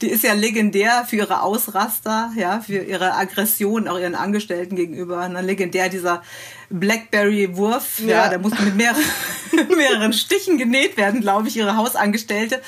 [0.00, 5.28] die ist ja legendär für ihre Ausraster, ja, für ihre Aggression auch ihren Angestellten gegenüber.
[5.28, 5.42] Ne?
[5.42, 6.22] Legendär dieser
[6.70, 8.08] Blackberry-Wurf, ja.
[8.08, 9.02] ja, der musste mit mehreren,
[9.76, 12.62] mehreren Stichen genäht werden, glaube ich, ihre Hausangestellte.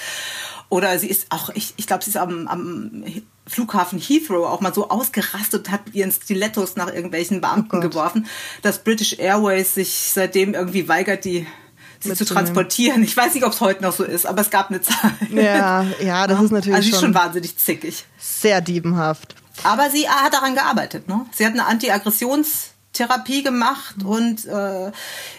[0.68, 3.04] Oder sie ist auch, ich, ich glaube, sie ist am, am
[3.52, 8.26] Flughafen Heathrow auch mal so ausgerastet hat mit ihren Stilettos nach irgendwelchen Beamten oh geworfen,
[8.62, 11.46] dass British Airways sich seitdem irgendwie weigert, die
[12.00, 13.02] sie zu transportieren.
[13.02, 14.96] Ich weiß nicht, ob es heute noch so ist, aber es gab eine Zeit.
[15.30, 18.04] Ja, ja, das ist natürlich also schon, schon wahnsinnig zickig.
[18.18, 19.34] Sehr diebenhaft.
[19.64, 21.08] Aber sie hat daran gearbeitet.
[21.08, 21.26] Ne?
[21.32, 24.06] Sie hat eine Anti-Aggressions- Therapie gemacht mhm.
[24.06, 24.92] und äh,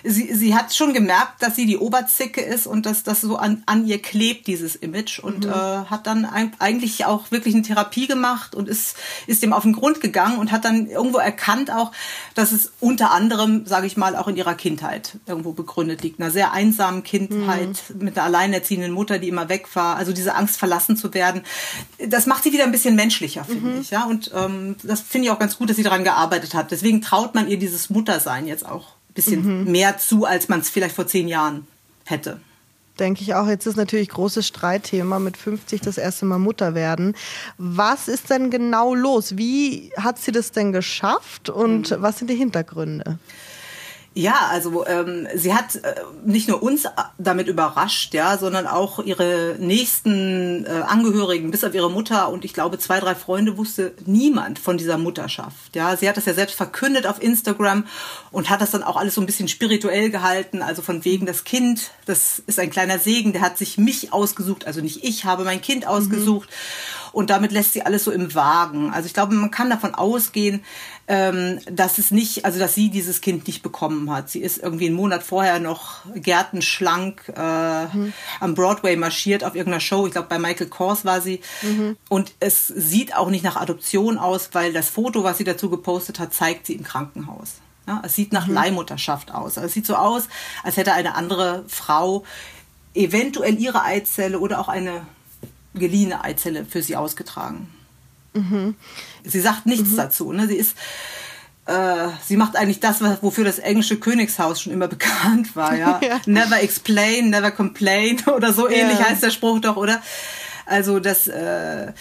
[0.04, 3.64] sie, sie hat schon gemerkt, dass sie die Oberzicke ist und dass das so an,
[3.66, 5.20] an ihr klebt, dieses Image.
[5.20, 5.52] Und mhm.
[5.52, 8.96] äh, hat dann ein, eigentlich auch wirklich eine Therapie gemacht und ist,
[9.28, 11.92] ist dem auf den Grund gegangen und hat dann irgendwo erkannt auch,
[12.34, 16.20] dass es unter anderem, sage ich mal, auch in ihrer Kindheit irgendwo begründet liegt.
[16.20, 18.04] Einer sehr einsamen Kindheit mhm.
[18.04, 19.96] mit einer alleinerziehenden Mutter, die immer weg war.
[19.96, 21.44] Also diese Angst, verlassen zu werden.
[22.00, 23.82] Das macht sie wieder ein bisschen menschlicher, finde mhm.
[23.82, 23.92] ich.
[23.92, 24.06] Ja?
[24.06, 26.72] Und ähm, das finde ich auch ganz gut, dass sie daran gearbeitet hat.
[26.72, 29.72] Deswegen traut man man ihr dieses Muttersein jetzt auch ein bisschen mhm.
[29.72, 31.68] mehr zu, als man es vielleicht vor zehn Jahren
[32.06, 32.40] hätte.
[33.00, 33.48] Denke ich auch.
[33.48, 37.16] Jetzt ist natürlich großes Streitthema mit 50 das erste Mal Mutter werden.
[37.58, 39.36] Was ist denn genau los?
[39.36, 42.02] Wie hat sie das denn geschafft und mhm.
[42.02, 43.18] was sind die Hintergründe?
[44.16, 49.56] Ja, also ähm, sie hat äh, nicht nur uns damit überrascht, ja, sondern auch ihre
[49.60, 54.60] nächsten äh, Angehörigen, bis auf ihre Mutter und ich glaube zwei, drei Freunde wusste niemand
[54.60, 55.76] von dieser Mutterschaft.
[55.76, 57.88] Ja, sie hat das ja selbst verkündet auf Instagram
[58.32, 61.44] und hat das dann auch alles so ein bisschen spirituell gehalten, also von wegen das
[61.44, 65.44] Kind, das ist ein kleiner Segen, der hat sich mich ausgesucht, also nicht ich habe
[65.44, 66.50] mein Kind ausgesucht.
[66.50, 68.92] Mhm und damit lässt sie alles so im Wagen.
[68.92, 70.64] Also ich glaube, man kann davon ausgehen,
[71.08, 74.30] ähm, dass es nicht, also dass sie dieses Kind nicht bekommen hat.
[74.30, 78.14] Sie ist irgendwie einen Monat vorher noch gärtenschlank äh, mhm.
[78.40, 80.08] am Broadway marschiert auf irgendeiner Show.
[80.08, 81.40] Ich glaube, bei Michael Kors war sie.
[81.62, 81.98] Mhm.
[82.10, 86.20] Und es sieht auch nicht nach Adoption aus, weil das Foto, was sie dazu gepostet
[86.20, 87.56] hat, zeigt sie im Krankenhaus.
[87.88, 88.56] Ja, es sieht nach mhm.
[88.56, 89.58] Leihmutterschaft aus.
[89.58, 90.28] Also es sieht so aus,
[90.64, 92.24] als hätte eine andere Frau
[92.96, 95.02] eventuell ihre Eizelle oder auch eine
[95.74, 97.70] geliehene Eizelle für sie ausgetragen.
[98.34, 98.76] Mhm.
[99.24, 99.98] Sie sagt nichts mhm.
[99.98, 100.32] dazu.
[100.32, 100.48] Ne?
[100.48, 100.76] Sie ist
[101.66, 105.76] äh, sie macht eigentlich das, wofür das englische Königshaus schon immer bekannt war.
[105.76, 106.00] Ja?
[106.04, 106.20] ja.
[106.26, 109.10] Never explain, never complain oder so ähnlich ja.
[109.10, 110.02] heißt der Spruch doch, oder?
[110.66, 111.92] Also das äh,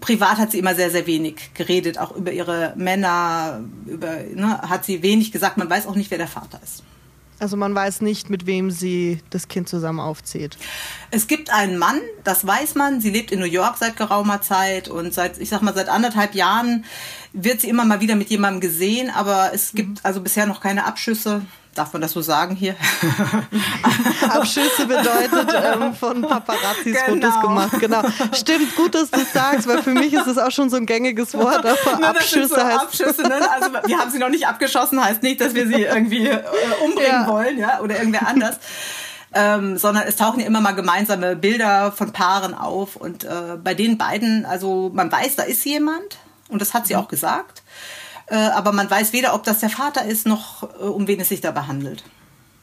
[0.00, 4.84] privat hat sie immer sehr, sehr wenig geredet, auch über ihre Männer, über ne, hat
[4.84, 5.56] sie wenig gesagt.
[5.56, 6.82] Man weiß auch nicht, wer der Vater ist.
[7.38, 10.56] Also man weiß nicht, mit wem sie das Kind zusammen aufzieht.
[11.10, 13.00] Es gibt einen Mann, das weiß man.
[13.00, 16.34] Sie lebt in New York seit geraumer Zeit und seit, ich sag mal, seit anderthalb
[16.34, 16.84] Jahren
[17.32, 20.00] wird sie immer mal wieder mit jemandem gesehen, aber es gibt mhm.
[20.02, 21.42] also bisher noch keine Abschüsse.
[21.76, 22.74] Darf man das so sagen hier?
[24.30, 27.28] Abschüsse bedeutet ähm, von Paparazzis genau.
[27.28, 27.78] Fotos gemacht.
[27.78, 28.02] Genau.
[28.32, 30.86] Stimmt, gut, dass du es sagst, weil für mich ist es auch schon so ein
[30.86, 31.66] gängiges Wort.
[31.66, 32.80] Aber ne, Abschüsse so heißt.
[32.80, 33.50] Abschüsse, ne?
[33.50, 36.42] Also wir haben sie noch nicht abgeschossen, heißt nicht, dass wir sie irgendwie äh,
[36.82, 37.26] umbringen ja.
[37.26, 38.58] wollen, ja, oder irgendwer anders.
[39.34, 42.96] Ähm, sondern es tauchen ja immer mal gemeinsame Bilder von Paaren auf.
[42.96, 46.16] Und äh, bei den beiden, also man weiß, da ist jemand
[46.48, 47.00] und das hat sie mhm.
[47.00, 47.62] auch gesagt.
[48.28, 51.28] Äh, aber man weiß weder, ob das der Vater ist, noch äh, um wen es
[51.28, 52.04] sich dabei handelt.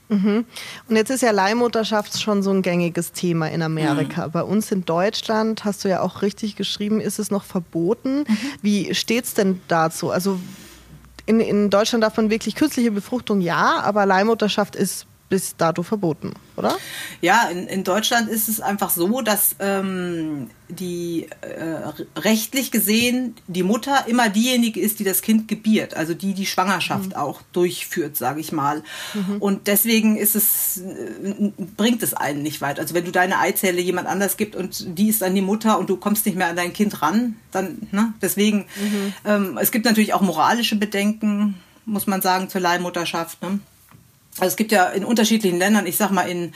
[0.10, 0.46] Mhm.
[0.90, 4.28] Und jetzt ist ja Leihmutterschaft schon so ein gängiges Thema in Amerika.
[4.28, 4.32] Mhm.
[4.32, 8.20] Bei uns in Deutschland, hast du ja auch richtig geschrieben, ist es noch verboten.
[8.20, 8.38] Mhm.
[8.62, 10.12] Wie steht es denn dazu?
[10.12, 10.40] Also
[11.26, 16.34] in, in Deutschland darf man wirklich künstliche Befruchtung ja, aber Leihmutterschaft ist bis dato verboten,
[16.58, 16.78] oder?
[17.22, 23.64] Ja, in, in Deutschland ist es einfach so, dass ähm, die äh, rechtlich gesehen die
[23.64, 27.16] Mutter immer diejenige ist, die das Kind gebiert, also die die Schwangerschaft mhm.
[27.16, 28.84] auch durchführt, sage ich mal.
[29.14, 29.38] Mhm.
[29.40, 32.80] Und deswegen ist es äh, bringt es einen nicht weit.
[32.80, 35.90] Also wenn du deine Eizelle jemand anders gibt und die ist dann die Mutter und
[35.90, 38.14] du kommst nicht mehr an dein Kind ran, dann ne?
[38.22, 38.66] deswegen.
[38.80, 39.14] Mhm.
[39.26, 41.56] Ähm, es gibt natürlich auch moralische Bedenken,
[41.86, 43.42] muss man sagen, zur Leihmutterschaft.
[43.42, 43.60] Ne?
[44.40, 46.54] Also es gibt ja in unterschiedlichen Ländern, ich sag mal in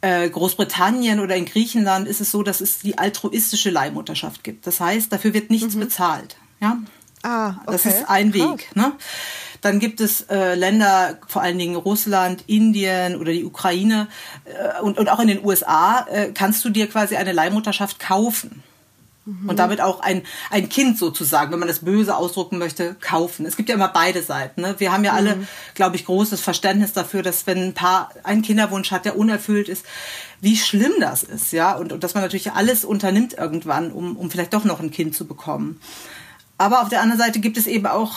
[0.00, 4.66] äh, Großbritannien oder in Griechenland ist es so, dass es die altruistische Leihmutterschaft gibt.
[4.66, 5.80] Das heißt, dafür wird nichts mhm.
[5.80, 6.36] bezahlt.
[6.60, 6.78] Ja?
[7.22, 7.72] Ah, okay.
[7.72, 8.74] Das ist ein Weg.
[8.76, 8.92] Ne?
[9.60, 14.06] Dann gibt es äh, Länder, vor allen Dingen Russland, Indien oder die Ukraine
[14.44, 18.62] äh, und, und auch in den USA äh, kannst du dir quasi eine Leihmutterschaft kaufen
[19.46, 23.44] und damit auch ein, ein Kind sozusagen, wenn man das böse ausdrucken möchte, kaufen.
[23.46, 24.62] Es gibt ja immer beide Seiten.
[24.62, 24.74] Ne?
[24.78, 25.48] Wir haben ja alle, mhm.
[25.74, 29.84] glaube ich, großes Verständnis dafür, dass wenn ein Paar einen Kinderwunsch hat, der unerfüllt ist,
[30.40, 34.30] wie schlimm das ist, ja, und, und dass man natürlich alles unternimmt irgendwann, um, um
[34.30, 35.80] vielleicht doch noch ein Kind zu bekommen.
[36.58, 38.16] Aber auf der anderen Seite gibt es eben auch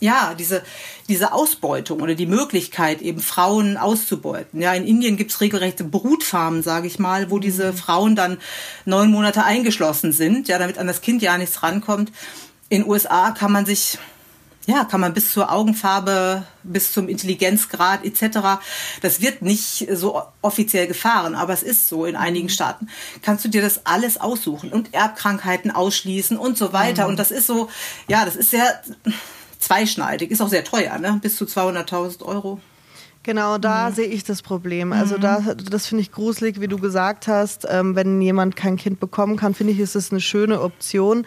[0.00, 0.62] ja, diese,
[1.08, 4.60] diese Ausbeutung oder die Möglichkeit, eben Frauen auszubeuten.
[4.60, 7.76] Ja, in Indien gibt's regelrechte Brutfarmen, sage ich mal, wo diese mhm.
[7.76, 8.38] Frauen dann
[8.84, 12.12] neun Monate eingeschlossen sind, ja, damit an das Kind ja nichts rankommt.
[12.68, 13.98] In USA kann man sich
[14.68, 18.60] ja, kann man bis zur Augenfarbe, bis zum Intelligenzgrad etc.
[19.00, 22.50] Das wird nicht so offiziell gefahren, aber es ist so in einigen mhm.
[22.50, 22.88] Staaten.
[23.22, 27.04] Kannst du dir das alles aussuchen und Erbkrankheiten ausschließen und so weiter.
[27.04, 27.10] Mhm.
[27.10, 27.70] Und das ist so,
[28.08, 28.82] ja, das ist sehr
[29.58, 30.30] zweischneidig.
[30.30, 31.18] Ist auch sehr teuer, ne?
[31.20, 32.60] bis zu 200.000 Euro.
[33.24, 33.94] Genau, da mhm.
[33.94, 34.92] sehe ich das Problem.
[34.92, 35.20] Also mhm.
[35.20, 35.40] da,
[35.70, 37.66] das finde ich gruselig, wie du gesagt hast.
[37.68, 41.18] Ähm, wenn jemand kein Kind bekommen kann, finde ich, ist das eine schöne Option.
[41.18, 41.24] Mhm.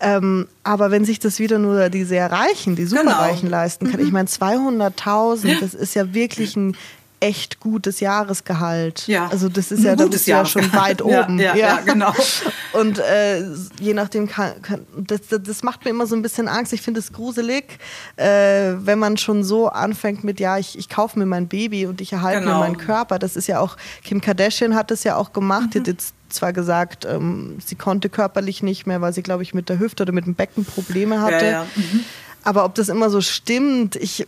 [0.00, 3.02] Ähm, aber wenn sich das wieder nur die sehr Reichen, die genau.
[3.02, 3.56] Superreichen genau.
[3.58, 6.76] leisten können, ich meine 200.000, das ist ja wirklich ein
[7.22, 9.06] echt gutes Jahresgehalt.
[9.06, 9.28] Ja.
[9.28, 11.38] Also das ist ja, da bist ja schon weit oben.
[11.38, 11.80] Ja, ja, ja.
[11.80, 12.12] genau.
[12.72, 13.44] Und äh,
[13.78, 16.72] je nachdem kann, kann das, das macht mir immer so ein bisschen Angst.
[16.72, 17.78] Ich finde es gruselig,
[18.16, 22.00] äh, wenn man schon so anfängt mit, ja, ich, ich kaufe mir mein Baby und
[22.00, 22.54] ich erhalte genau.
[22.54, 23.20] mir meinen Körper.
[23.20, 25.66] Das ist ja auch, Kim Kardashian hat das ja auch gemacht.
[25.66, 25.70] Mhm.
[25.70, 29.54] Die hat jetzt zwar gesagt, ähm, sie konnte körperlich nicht mehr, weil sie, glaube ich,
[29.54, 31.44] mit der Hüfte oder mit dem Becken Probleme hatte.
[31.44, 31.66] Ja, ja.
[31.76, 32.00] Mhm.
[32.42, 34.26] Aber ob das immer so stimmt, ich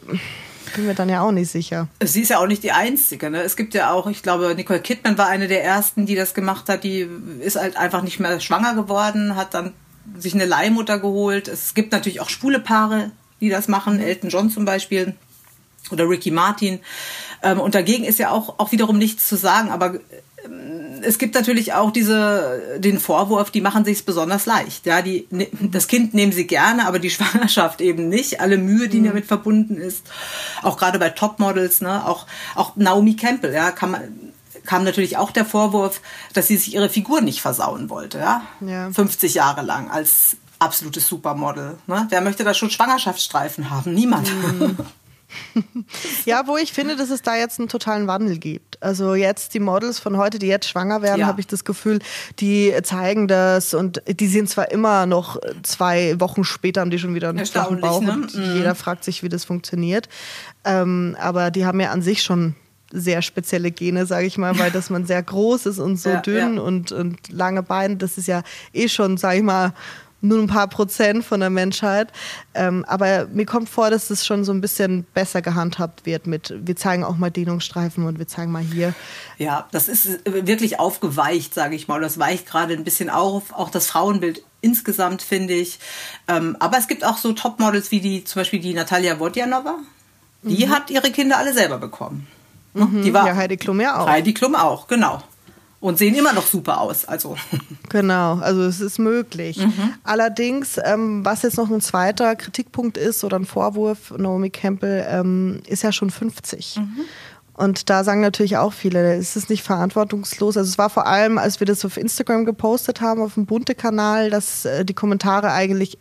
[0.74, 1.88] bin mir dann ja auch nicht sicher.
[2.02, 3.30] Sie ist ja auch nicht die Einzige.
[3.30, 3.42] Ne?
[3.42, 6.68] Es gibt ja auch, ich glaube, Nicole Kidman war eine der ersten, die das gemacht
[6.68, 6.84] hat.
[6.84, 7.08] Die
[7.40, 9.72] ist halt einfach nicht mehr schwanger geworden, hat dann
[10.18, 11.48] sich eine Leihmutter geholt.
[11.48, 13.10] Es gibt natürlich auch schwule Paare,
[13.40, 14.00] die das machen.
[14.00, 15.14] Elton John zum Beispiel
[15.90, 16.80] oder Ricky Martin.
[17.42, 19.70] Ähm, und dagegen ist ja auch, auch wiederum nichts zu sagen.
[19.70, 19.94] Aber
[21.02, 24.87] es gibt natürlich auch diese, den Vorwurf, die machen sich besonders leicht.
[24.87, 28.40] Ja, die, ne, das Kind nehmen sie gerne, aber die Schwangerschaft eben nicht.
[28.40, 29.07] Alle Mühe, die mhm.
[29.07, 30.07] damit verbunden ist.
[30.62, 34.02] Auch gerade bei Topmodels, ne, auch, auch Naomi Campbell, ja, kann man,
[34.64, 36.00] kam natürlich auch der Vorwurf,
[36.33, 38.42] dass sie sich ihre Figur nicht versauen wollte, ja.
[38.61, 38.90] ja.
[38.90, 41.76] 50 Jahre lang als absolutes Supermodel.
[41.87, 42.07] Ne?
[42.09, 43.92] Wer möchte da schon Schwangerschaftsstreifen haben?
[43.92, 44.30] Niemand.
[44.30, 44.76] Mhm.
[46.25, 48.83] ja, wo ich finde, dass es da jetzt einen totalen Wandel gibt.
[48.83, 51.27] Also jetzt die Models von heute, die jetzt schwanger werden, ja.
[51.27, 52.01] habe ich das Gefühl,
[52.40, 57.14] die zeigen das und die sind zwar immer noch zwei Wochen später, haben die schon
[57.14, 58.12] wieder einen flachen Bauch ne?
[58.12, 58.57] und mhm.
[58.57, 60.09] jeder fragt sich, wie das funktioniert.
[60.64, 62.55] Ähm, aber die haben ja an sich schon
[62.94, 66.20] sehr spezielle Gene, sage ich mal, weil dass man sehr groß ist und so ja,
[66.20, 66.62] dünn ja.
[66.62, 68.42] Und, und lange Beine, das ist ja
[68.73, 69.73] eh schon, sage ich mal,
[70.24, 72.10] nur ein paar Prozent von der Menschheit.
[72.54, 76.54] Ähm, aber mir kommt vor, dass es schon so ein bisschen besser gehandhabt wird mit,
[76.56, 78.94] wir zeigen auch mal Dehnungsstreifen und wir zeigen mal hier.
[79.38, 82.00] Ja, das ist wirklich aufgeweicht, sage ich mal.
[82.00, 85.78] Das weicht gerade ein bisschen auf, auch das Frauenbild insgesamt, finde ich.
[86.26, 89.78] Ähm, aber es gibt auch so Topmodels wie die, zum Beispiel die Natalia Wodjanova.
[90.42, 90.70] Die mhm.
[90.70, 92.26] hat ihre Kinder alle selber bekommen.
[92.74, 94.08] Mhm, die war, ja, Heidi Klum ja auch.
[94.08, 95.22] Heidi Klum auch, genau
[95.85, 97.05] und sehen immer noch super aus.
[97.05, 97.37] Also.
[97.90, 99.59] Genau, also es ist möglich.
[99.59, 99.94] Mhm.
[100.03, 105.61] Allerdings, ähm, was jetzt noch ein zweiter Kritikpunkt ist oder ein Vorwurf, Naomi Campbell ähm,
[105.68, 106.77] ist ja schon 50.
[106.79, 107.01] Mhm.
[107.53, 110.57] Und da sagen natürlich auch viele, es ist nicht verantwortungslos.
[110.57, 114.31] Also es war vor allem, als wir das auf Instagram gepostet haben, auf dem Bunte-Kanal,
[114.31, 115.99] dass äh, die Kommentare eigentlich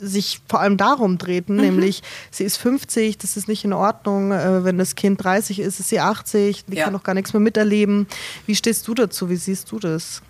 [0.00, 1.62] sich vor allem darum drehten, mhm.
[1.62, 5.80] nämlich sie ist 50, das ist nicht in Ordnung, äh, wenn das Kind 30 ist,
[5.80, 6.84] ist sie 80, die ja.
[6.84, 8.06] kann noch gar nichts mehr miterleben.
[8.46, 9.28] Wie stehst du dazu?
[9.30, 10.22] Wie siehst du das?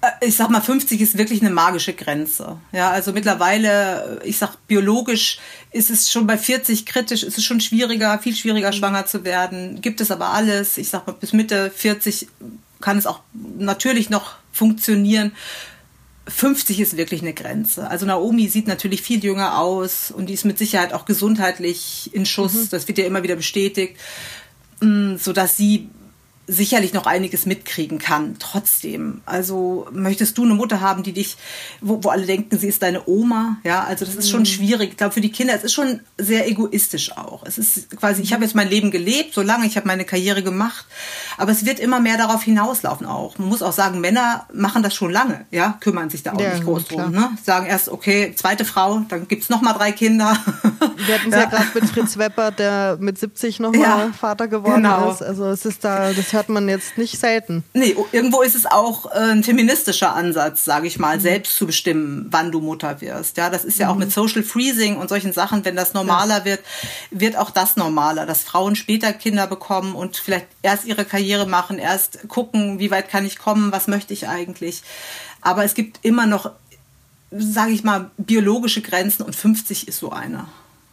[0.00, 2.58] Äh, ich sag mal, 50 ist wirklich eine magische Grenze.
[2.72, 5.38] Ja, also mittlerweile, ich sag, biologisch
[5.72, 9.80] ist es schon bei 40 kritisch, ist es schon schwieriger, viel schwieriger, schwanger zu werden.
[9.80, 10.78] Gibt es aber alles.
[10.78, 12.28] Ich sag mal, bis Mitte 40
[12.80, 13.20] kann es auch
[13.58, 15.32] natürlich noch funktionieren.
[16.28, 17.88] 50 ist wirklich eine Grenze.
[17.90, 22.26] Also Naomi sieht natürlich viel jünger aus und die ist mit Sicherheit auch gesundheitlich in
[22.26, 22.54] Schuss.
[22.54, 22.68] Mhm.
[22.70, 23.96] Das wird ja immer wieder bestätigt,
[24.80, 25.88] mm, so dass sie
[26.48, 29.20] sicherlich noch einiges mitkriegen kann, trotzdem.
[29.26, 31.36] Also möchtest du eine Mutter haben, die dich,
[31.82, 34.46] wo, wo alle denken, sie ist deine Oma, ja, also das ist schon mhm.
[34.46, 34.90] schwierig.
[34.92, 37.44] Ich glaube, für die Kinder, es ist schon sehr egoistisch auch.
[37.44, 40.42] Es ist quasi, ich habe jetzt mein Leben gelebt, so lange, ich habe meine Karriere
[40.42, 40.86] gemacht,
[41.36, 43.36] aber es wird immer mehr darauf hinauslaufen auch.
[43.36, 46.54] Man muss auch sagen, Männer machen das schon lange, ja, kümmern sich da auch ja,
[46.54, 47.30] nicht groß drum, ne?
[47.44, 50.34] Sagen erst, okay, zweite Frau, dann gibt's noch mal drei Kinder.
[50.96, 54.48] Wir hatten es ja, ja gerade mit Fritz Wepper, der mit 70 nochmal ja, Vater
[54.48, 55.10] geworden genau.
[55.10, 55.22] ist.
[55.22, 57.64] Also es ist da, das hört man jetzt nicht selten.
[57.74, 61.20] Nee, irgendwo ist es auch äh, ein feministischer Ansatz, sage ich mal, mhm.
[61.20, 63.36] selbst zu bestimmen, wann du Mutter wirst.
[63.36, 63.92] Ja, das ist ja mhm.
[63.92, 66.44] auch mit Social Freezing und solchen Sachen, wenn das normaler ja.
[66.44, 66.60] wird,
[67.10, 71.78] wird auch das normaler, dass Frauen später Kinder bekommen und vielleicht erst ihre Karriere machen,
[71.78, 74.82] erst gucken, wie weit kann ich kommen, was möchte ich eigentlich.
[75.40, 76.52] Aber es gibt immer noch,
[77.32, 80.46] sage ich mal, biologische Grenzen und 50 ist so einer.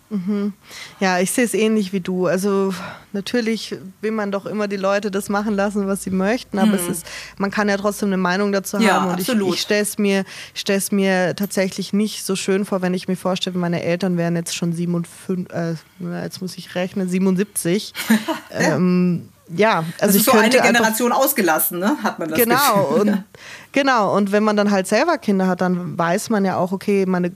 [0.09, 0.53] Mhm.
[0.99, 2.27] Ja, ich sehe es ähnlich wie du.
[2.27, 2.73] Also
[3.11, 6.75] natürlich will man doch immer die Leute das machen lassen, was sie möchten, aber mhm.
[6.75, 7.05] es ist,
[7.37, 9.07] man kann ja trotzdem eine Meinung dazu ja, haben.
[9.07, 9.49] Und absolut.
[9.49, 10.25] ich, ich stelle es mir,
[10.91, 14.73] mir tatsächlich nicht so schön vor, wenn ich mir vorstelle, meine Eltern wären jetzt schon
[14.73, 15.75] 57, äh,
[16.23, 17.93] jetzt muss ich rechnen, 77.
[18.51, 21.97] ähm, ja, also das ist so eine Generation ausgelassen, ne?
[22.01, 23.09] Hat man das Genau Gefühl.
[23.13, 23.23] und
[23.71, 27.05] genau und wenn man dann halt selber Kinder hat, dann weiß man ja auch, okay,
[27.05, 27.31] meine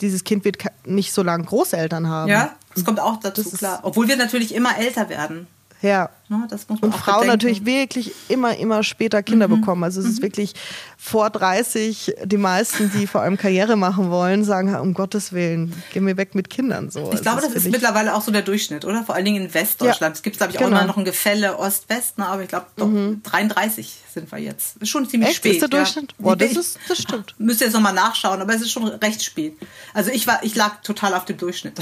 [0.00, 2.28] dieses Kind wird nicht so lange Großeltern haben.
[2.28, 3.80] Ja, das kommt auch dazu, klar.
[3.82, 5.46] Obwohl wir natürlich immer älter werden.
[5.82, 6.10] Ja.
[6.28, 7.32] ja das muss man und Frauen bedenken.
[7.32, 9.60] natürlich wirklich immer, immer später Kinder mhm.
[9.60, 9.84] bekommen.
[9.84, 10.12] Also es mhm.
[10.12, 10.54] ist wirklich
[10.96, 16.00] vor 30, die meisten, die vor allem Karriere machen wollen, sagen, um Gottes Willen, geh
[16.00, 16.90] mir weg mit Kindern.
[16.90, 17.00] So.
[17.00, 19.04] Ich also glaube, das, das ist mittlerweile auch so der Durchschnitt, oder?
[19.04, 20.14] Vor allen Dingen in Westdeutschland.
[20.14, 20.18] Ja.
[20.18, 20.78] Es gibt, glaube ich, auch genau.
[20.78, 22.26] immer noch ein Gefälle Ost-West, ne?
[22.26, 23.22] aber ich glaube, mhm.
[23.22, 24.76] 33 sind wir jetzt.
[24.78, 25.38] Ist schon ziemlich Echt?
[25.38, 25.52] spät.
[25.54, 26.14] Ist der Durchschnitt?
[26.18, 26.24] Ja.
[26.24, 27.34] Boah, das, ist, das stimmt.
[27.38, 29.56] Müsst ihr jetzt nochmal nachschauen, aber es ist schon recht spät.
[29.94, 31.78] Also ich, war, ich lag total auf dem Durchschnitt.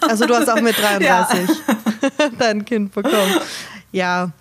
[0.00, 1.48] Also du hast auch mit 33
[2.38, 3.40] dein Kind bekommen.
[3.92, 4.32] Ja,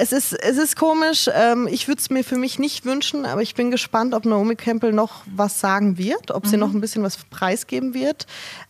[0.00, 1.28] es ist, es ist komisch.
[1.34, 4.54] Ähm, ich würde es mir für mich nicht wünschen, aber ich bin gespannt, ob Naomi
[4.54, 6.60] Campbell noch was sagen wird, ob sie mhm.
[6.60, 8.26] noch ein bisschen was preisgeben wird.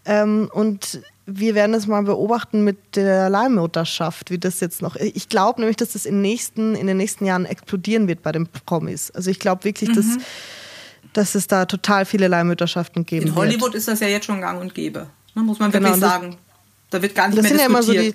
[0.07, 4.97] Ähm, und wir werden es mal beobachten mit der Leihmutterschaft, wie das jetzt noch.
[4.97, 8.47] Ich glaube nämlich, dass das in, nächsten, in den nächsten Jahren explodieren wird bei den
[8.47, 9.11] Promis.
[9.11, 9.95] Also ich glaube wirklich, mhm.
[9.97, 10.07] dass,
[11.13, 13.37] dass es da total viele Leihmütterschaften geben wird.
[13.37, 15.09] In Hollywood ist das ja jetzt schon gang und gäbe.
[15.35, 16.39] Ne, muss man wirklich genau, sagen.
[16.91, 17.95] Da wird gar nicht das mehr sind diskutiert.
[17.95, 18.15] Ja immer so die,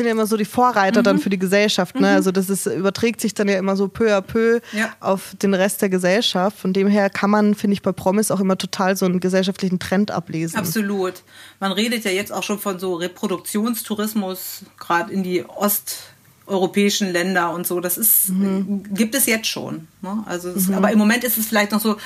[0.00, 1.04] sind ja immer so die Vorreiter mhm.
[1.04, 1.94] dann für die Gesellschaft.
[1.94, 2.08] Ne?
[2.08, 2.16] Mhm.
[2.16, 4.94] Also das ist, überträgt sich dann ja immer so peu à peu ja.
[5.00, 6.58] auf den Rest der Gesellschaft.
[6.58, 9.78] Von dem her kann man, finde ich, bei Promis auch immer total so einen gesellschaftlichen
[9.78, 10.56] Trend ablesen.
[10.56, 11.22] Absolut.
[11.58, 17.66] Man redet ja jetzt auch schon von so Reproduktionstourismus, gerade in die osteuropäischen Länder und
[17.66, 17.80] so.
[17.80, 18.84] Das ist, mhm.
[18.94, 19.88] gibt es jetzt schon.
[20.02, 20.22] Ne?
[20.26, 20.74] Also es, mhm.
[20.74, 21.96] aber im Moment ist es vielleicht noch so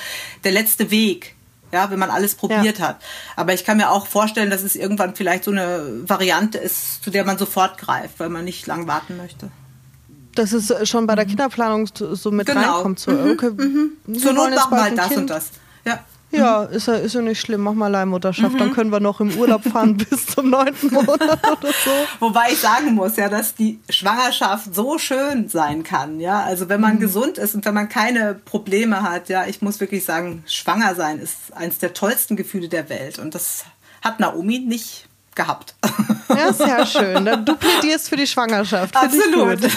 [0.43, 1.34] der letzte Weg
[1.75, 2.87] ja, wenn man alles probiert ja.
[2.87, 3.01] hat.
[3.35, 7.09] Aber ich kann mir auch vorstellen, dass es irgendwann vielleicht so eine Variante ist, zu
[7.11, 9.51] der man sofort greift, weil man nicht lang warten möchte.
[10.35, 11.29] Dass es schon bei der mhm.
[11.29, 12.75] Kinderplanung so mit genau.
[12.75, 12.99] reinkommt.
[12.99, 13.31] So, mhm.
[13.31, 14.19] okay, mhm.
[14.19, 15.19] Zur Not machen wir halt das kind.
[15.19, 15.51] und das.
[15.85, 15.99] Ja.
[16.37, 17.61] Ja, ist ja, ist ja nicht schlimm.
[17.61, 18.53] Mach mal Leihmutterschaft.
[18.53, 18.59] Mhm.
[18.59, 21.91] Dann können wir noch im Urlaub fahren bis zum neunten Monat oder so.
[22.19, 26.19] Wobei ich sagen muss, ja, dass die Schwangerschaft so schön sein kann.
[26.19, 26.99] Ja, also wenn man mhm.
[26.99, 31.19] gesund ist und wenn man keine Probleme hat, ja, ich muss wirklich sagen, schwanger sein
[31.19, 33.19] ist eines der tollsten Gefühle der Welt.
[33.19, 33.65] Und das
[34.01, 35.75] hat Naomi nicht gehabt.
[36.29, 37.25] Ja, sehr schön.
[37.45, 38.95] Du plädierst für die Schwangerschaft.
[38.95, 39.61] Absolut.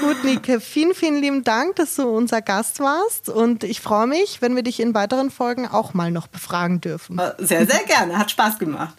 [0.00, 3.28] Gut, Nike, vielen, vielen lieben Dank, dass du unser Gast warst.
[3.28, 7.18] Und ich freue mich, wenn wir dich in weiteren Folgen auch mal noch befragen dürfen.
[7.18, 8.18] Äh, sehr, sehr gerne.
[8.18, 8.94] Hat Spaß gemacht.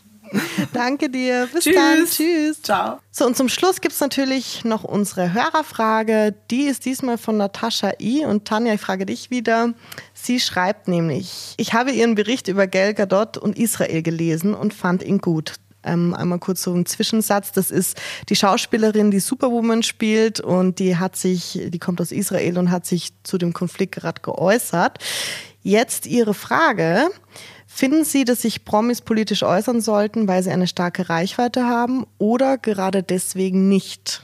[0.73, 1.47] Danke dir.
[1.51, 1.75] Bis Tschüss.
[1.75, 2.05] dann.
[2.05, 2.61] Tschüss.
[2.61, 2.99] Ciao.
[3.11, 6.35] So, und zum Schluss gibt es natürlich noch unsere Hörerfrage.
[6.51, 8.25] Die ist diesmal von Natascha I.
[8.25, 9.73] Und Tanja, ich frage dich wieder.
[10.25, 15.03] Sie schreibt nämlich, ich habe Ihren Bericht über Gal Gadot und Israel gelesen und fand
[15.03, 15.53] ihn gut.
[15.83, 17.51] Ähm, einmal kurz so ein Zwischensatz.
[17.51, 22.57] Das ist die Schauspielerin, die Superwoman spielt und die hat sich, die kommt aus Israel
[22.57, 24.97] und hat sich zu dem Konflikt gerade geäußert.
[25.61, 27.07] Jetzt Ihre Frage.
[27.67, 32.57] Finden Sie, dass sich Promis politisch äußern sollten, weil sie eine starke Reichweite haben oder
[32.57, 34.23] gerade deswegen nicht?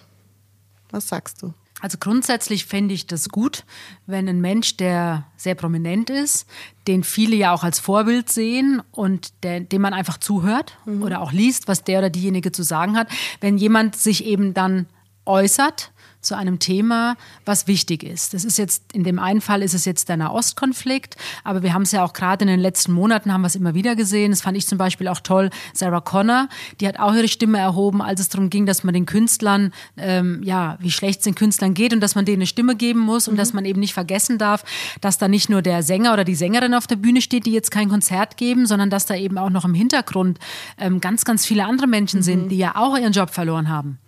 [0.90, 1.54] Was sagst du?
[1.82, 3.66] Also grundsätzlich fände ich das gut,
[4.06, 6.48] wenn ein Mensch, der sehr prominent ist,
[6.88, 11.02] den viele ja auch als Vorbild sehen und der, dem man einfach zuhört mhm.
[11.02, 13.08] oder auch liest, was der oder diejenige zu sagen hat,
[13.40, 14.86] wenn jemand sich eben dann
[15.26, 15.92] äußert
[16.22, 18.34] zu einem Thema, was wichtig ist.
[18.34, 21.82] Das ist jetzt, in dem einen Fall ist es jetzt der Nahostkonflikt, aber wir haben
[21.82, 24.32] es ja auch gerade in den letzten Monaten haben wir es immer wieder gesehen.
[24.32, 25.50] Das fand ich zum Beispiel auch toll.
[25.74, 26.48] Sarah Connor,
[26.80, 30.42] die hat auch ihre Stimme erhoben, als es darum ging, dass man den Künstlern, ähm,
[30.44, 33.28] ja, wie schlecht es den Künstlern geht und dass man denen eine Stimme geben muss
[33.28, 33.38] und mhm.
[33.38, 34.64] dass man eben nicht vergessen darf,
[35.02, 37.72] dass da nicht nur der Sänger oder die Sängerin auf der Bühne steht, die jetzt
[37.72, 40.40] kein Konzert geben, sondern dass da eben auch noch im Hintergrund
[40.78, 42.24] ähm, ganz, ganz viele andere Menschen mhm.
[42.24, 44.00] sind, die ja auch ihren Job verloren haben.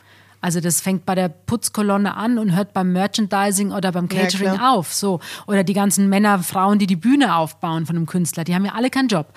[0.44, 4.72] Also das fängt bei der Putzkolonne an und hört beim Merchandising oder beim Catering ja,
[4.74, 4.94] auf.
[4.94, 5.22] So.
[5.48, 8.74] Oder die ganzen Männer, Frauen, die die Bühne aufbauen von einem Künstler, die haben ja
[8.74, 9.28] alle keinen Job.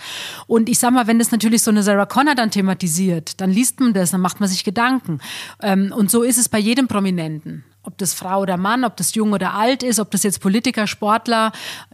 [0.49, 3.79] Und ich sag mal, wenn das natürlich so eine Sarah Connor dann thematisiert, dann liest
[3.79, 5.21] man das, dann macht man sich Gedanken.
[5.63, 9.15] Ähm, und so ist es bei jedem Prominenten ob das Frau oder Mann, ob das
[9.15, 11.53] jung oder alt ist, ob das jetzt Politiker, Sportler,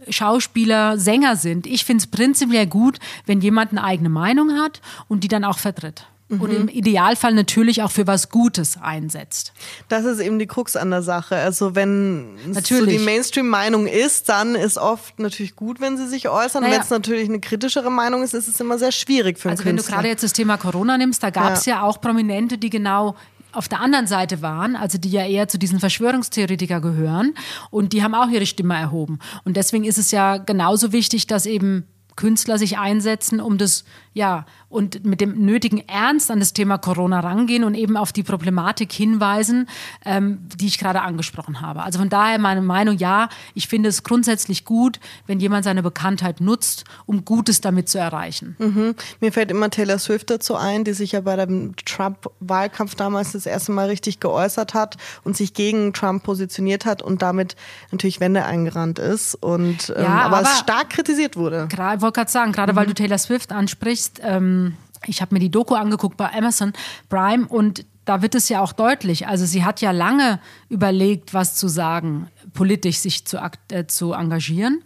[0.09, 1.67] Schauspieler, Sänger sind.
[1.67, 2.97] Ich finde es prinzipiell gut,
[3.27, 6.07] wenn jemand eine eigene Meinung hat und die dann auch vertritt.
[6.29, 9.53] Und im Idealfall natürlich auch für was Gutes einsetzt.
[9.89, 11.35] Das ist eben die Krux an der Sache.
[11.35, 12.65] Also wenn natürlich.
[12.65, 16.63] so die Mainstream-Meinung ist, dann ist oft natürlich gut, wenn sie sich äußern.
[16.63, 16.75] Naja.
[16.75, 19.65] Wenn es natürlich eine kritischere Meinung ist, ist es immer sehr schwierig für einen Also
[19.65, 21.75] wenn du gerade jetzt das Thema Corona nimmst, da gab es ja.
[21.75, 23.15] ja auch Prominente, die genau
[23.51, 27.35] auf der anderen Seite waren, also die ja eher zu diesen Verschwörungstheoretiker gehören
[27.69, 29.19] und die haben auch ihre Stimme erhoben.
[29.43, 31.85] Und deswegen ist es ja genauso wichtig, dass eben
[32.15, 33.83] Künstler sich einsetzen, um das,
[34.13, 38.23] ja, und mit dem nötigen Ernst an das Thema Corona rangehen und eben auf die
[38.23, 39.69] Problematik hinweisen,
[40.03, 41.83] ähm, die ich gerade angesprochen habe.
[41.83, 46.41] Also von daher meine Meinung, ja, ich finde es grundsätzlich gut, wenn jemand seine Bekanntheit
[46.41, 48.55] nutzt, um Gutes damit zu erreichen.
[48.57, 48.95] Mhm.
[49.19, 53.45] Mir fällt immer Taylor Swift dazu ein, die sich ja bei dem Trump-Wahlkampf damals das
[53.45, 57.55] erste Mal richtig geäußert hat und sich gegen Trump positioniert hat und damit
[57.91, 61.67] natürlich Wände eingerannt ist und ähm, ja, aber, aber, es stark kritisiert wurde.
[61.69, 62.77] Ich wollte gerade sagen, gerade mhm.
[62.77, 66.73] weil du Taylor Swift ansprichst, ähm, ich habe mir die Doku angeguckt bei Amazon
[67.09, 69.27] Prime und da wird es ja auch deutlich.
[69.27, 70.39] Also sie hat ja lange
[70.69, 73.37] überlegt, was zu sagen, politisch sich zu,
[73.71, 74.83] äh, zu engagieren.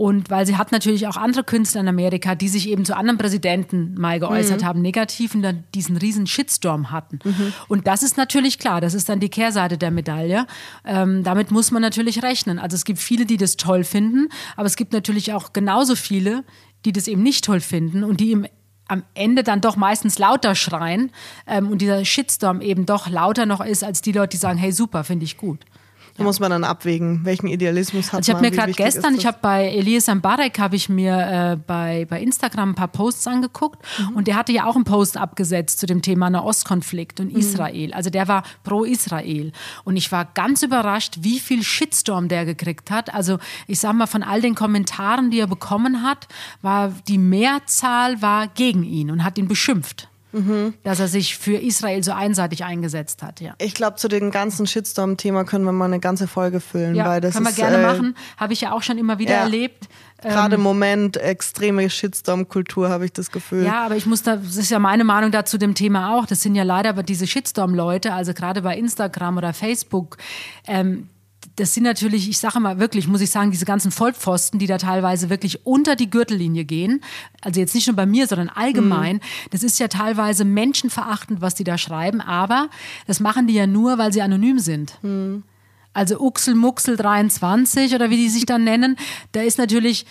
[0.00, 3.18] Und weil sie hat natürlich auch andere Künstler in Amerika, die sich eben zu anderen
[3.18, 4.64] Präsidenten mal geäußert mhm.
[4.64, 7.18] haben, negativ und dann diesen riesen Shitstorm hatten.
[7.22, 7.52] Mhm.
[7.68, 10.46] Und das ist natürlich klar, das ist dann die Kehrseite der Medaille.
[10.86, 12.58] Ähm, damit muss man natürlich rechnen.
[12.58, 16.44] Also es gibt viele, die das toll finden, aber es gibt natürlich auch genauso viele,
[16.86, 18.46] die das eben nicht toll finden und die im
[18.88, 21.12] am Ende dann doch meistens lauter schreien
[21.46, 24.72] ähm, und dieser Shitstorm eben doch lauter noch ist als die Leute, die sagen, hey
[24.72, 25.64] super, finde ich gut.
[26.20, 28.44] Da muss man dann abwägen, welchen Idealismus hat also ich man.
[28.44, 32.06] Ich habe mir gerade gestern, ich habe bei Elias Mbarek habe ich mir äh, bei,
[32.10, 34.16] bei Instagram ein paar Posts angeguckt mhm.
[34.16, 37.38] und der hatte ja auch einen Post abgesetzt zu dem Thema Nahostkonflikt und mhm.
[37.38, 37.94] Israel.
[37.94, 39.52] Also der war pro Israel
[39.84, 43.14] und ich war ganz überrascht, wie viel Shitstorm der gekriegt hat.
[43.14, 46.28] Also ich sag mal von all den Kommentaren, die er bekommen hat,
[46.60, 50.09] war die Mehrzahl war gegen ihn und hat ihn beschimpft.
[50.32, 50.74] Mhm.
[50.82, 53.54] Dass er sich für Israel so einseitig eingesetzt hat, ja.
[53.58, 56.94] Ich glaube, zu dem ganzen Shitstorm-Thema können wir mal eine ganze Folge füllen.
[56.94, 58.16] Ja, weil das können wir ist, gerne äh, machen.
[58.36, 59.40] Habe ich ja auch schon immer wieder ja.
[59.40, 59.88] erlebt.
[60.22, 63.64] Gerade im ähm, Moment extreme Shitstorm-Kultur, habe ich das Gefühl.
[63.64, 66.26] Ja, aber ich muss da, das ist ja meine Meinung dazu dem Thema auch.
[66.26, 70.18] Das sind ja leider aber diese Shitstorm-Leute, also gerade bei Instagram oder Facebook,
[70.66, 71.08] ähm,
[71.56, 74.78] das sind natürlich, ich sage mal wirklich, muss ich sagen, diese ganzen Vollpfosten, die da
[74.78, 77.02] teilweise wirklich unter die Gürtellinie gehen.
[77.40, 79.16] Also jetzt nicht nur bei mir, sondern allgemein.
[79.16, 79.20] Mhm.
[79.50, 82.20] Das ist ja teilweise menschenverachtend, was die da schreiben.
[82.20, 82.70] Aber
[83.06, 84.98] das machen die ja nur, weil sie anonym sind.
[85.02, 85.42] Mhm.
[85.92, 88.96] Also Uxel Muxel 23 oder wie die sich dann nennen,
[89.32, 90.06] da ist natürlich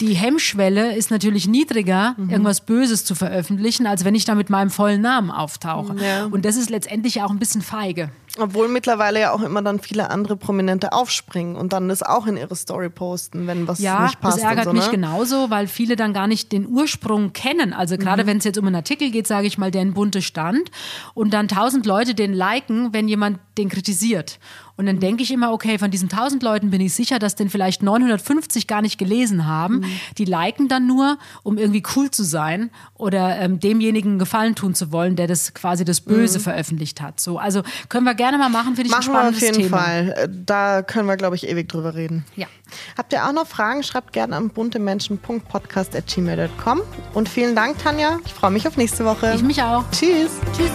[0.00, 2.30] die Hemmschwelle ist natürlich niedriger, mhm.
[2.30, 5.96] irgendwas Böses zu veröffentlichen, als wenn ich da mit meinem vollen Namen auftauche.
[6.02, 6.26] Ja.
[6.26, 8.10] Und das ist letztendlich auch ein bisschen feige.
[8.38, 12.38] Obwohl mittlerweile ja auch immer dann viele andere Prominente aufspringen und dann das auch in
[12.38, 14.38] ihre Story posten, wenn was ja, nicht passt.
[14.38, 14.90] Ja, das ärgert so, mich ne?
[14.92, 17.74] genauso, weil viele dann gar nicht den Ursprung kennen.
[17.74, 18.28] Also gerade mhm.
[18.28, 20.70] wenn es jetzt um einen Artikel geht, sage ich mal, der in bunte stand
[21.12, 24.38] und dann tausend Leute den liken, wenn jemand den kritisiert.
[24.82, 27.50] Und dann denke ich immer, okay, von diesen 1000 Leuten bin ich sicher, dass den
[27.50, 29.76] vielleicht 950 gar nicht gelesen haben.
[29.76, 29.84] Mhm.
[30.18, 34.90] Die liken dann nur, um irgendwie cool zu sein oder ähm, demjenigen Gefallen tun zu
[34.90, 36.42] wollen, der das quasi das Böse mhm.
[36.42, 37.20] veröffentlicht hat.
[37.20, 39.70] So, also können wir gerne mal machen, finde ich machen ein spannendes wir auf jeden
[39.70, 39.82] Thema.
[39.82, 40.14] Fall.
[40.16, 42.24] Äh, da können wir, glaube ich, ewig drüber reden.
[42.34, 42.48] Ja.
[42.98, 43.84] Habt ihr auch noch Fragen?
[43.84, 46.80] Schreibt gerne an buntemenschen.podcast.gmail.com.
[47.14, 48.18] Und vielen Dank, Tanja.
[48.26, 49.34] Ich freue mich auf nächste Woche.
[49.36, 49.84] Ich mich auch.
[49.92, 50.32] Tschüss.
[50.56, 50.72] Tschüss.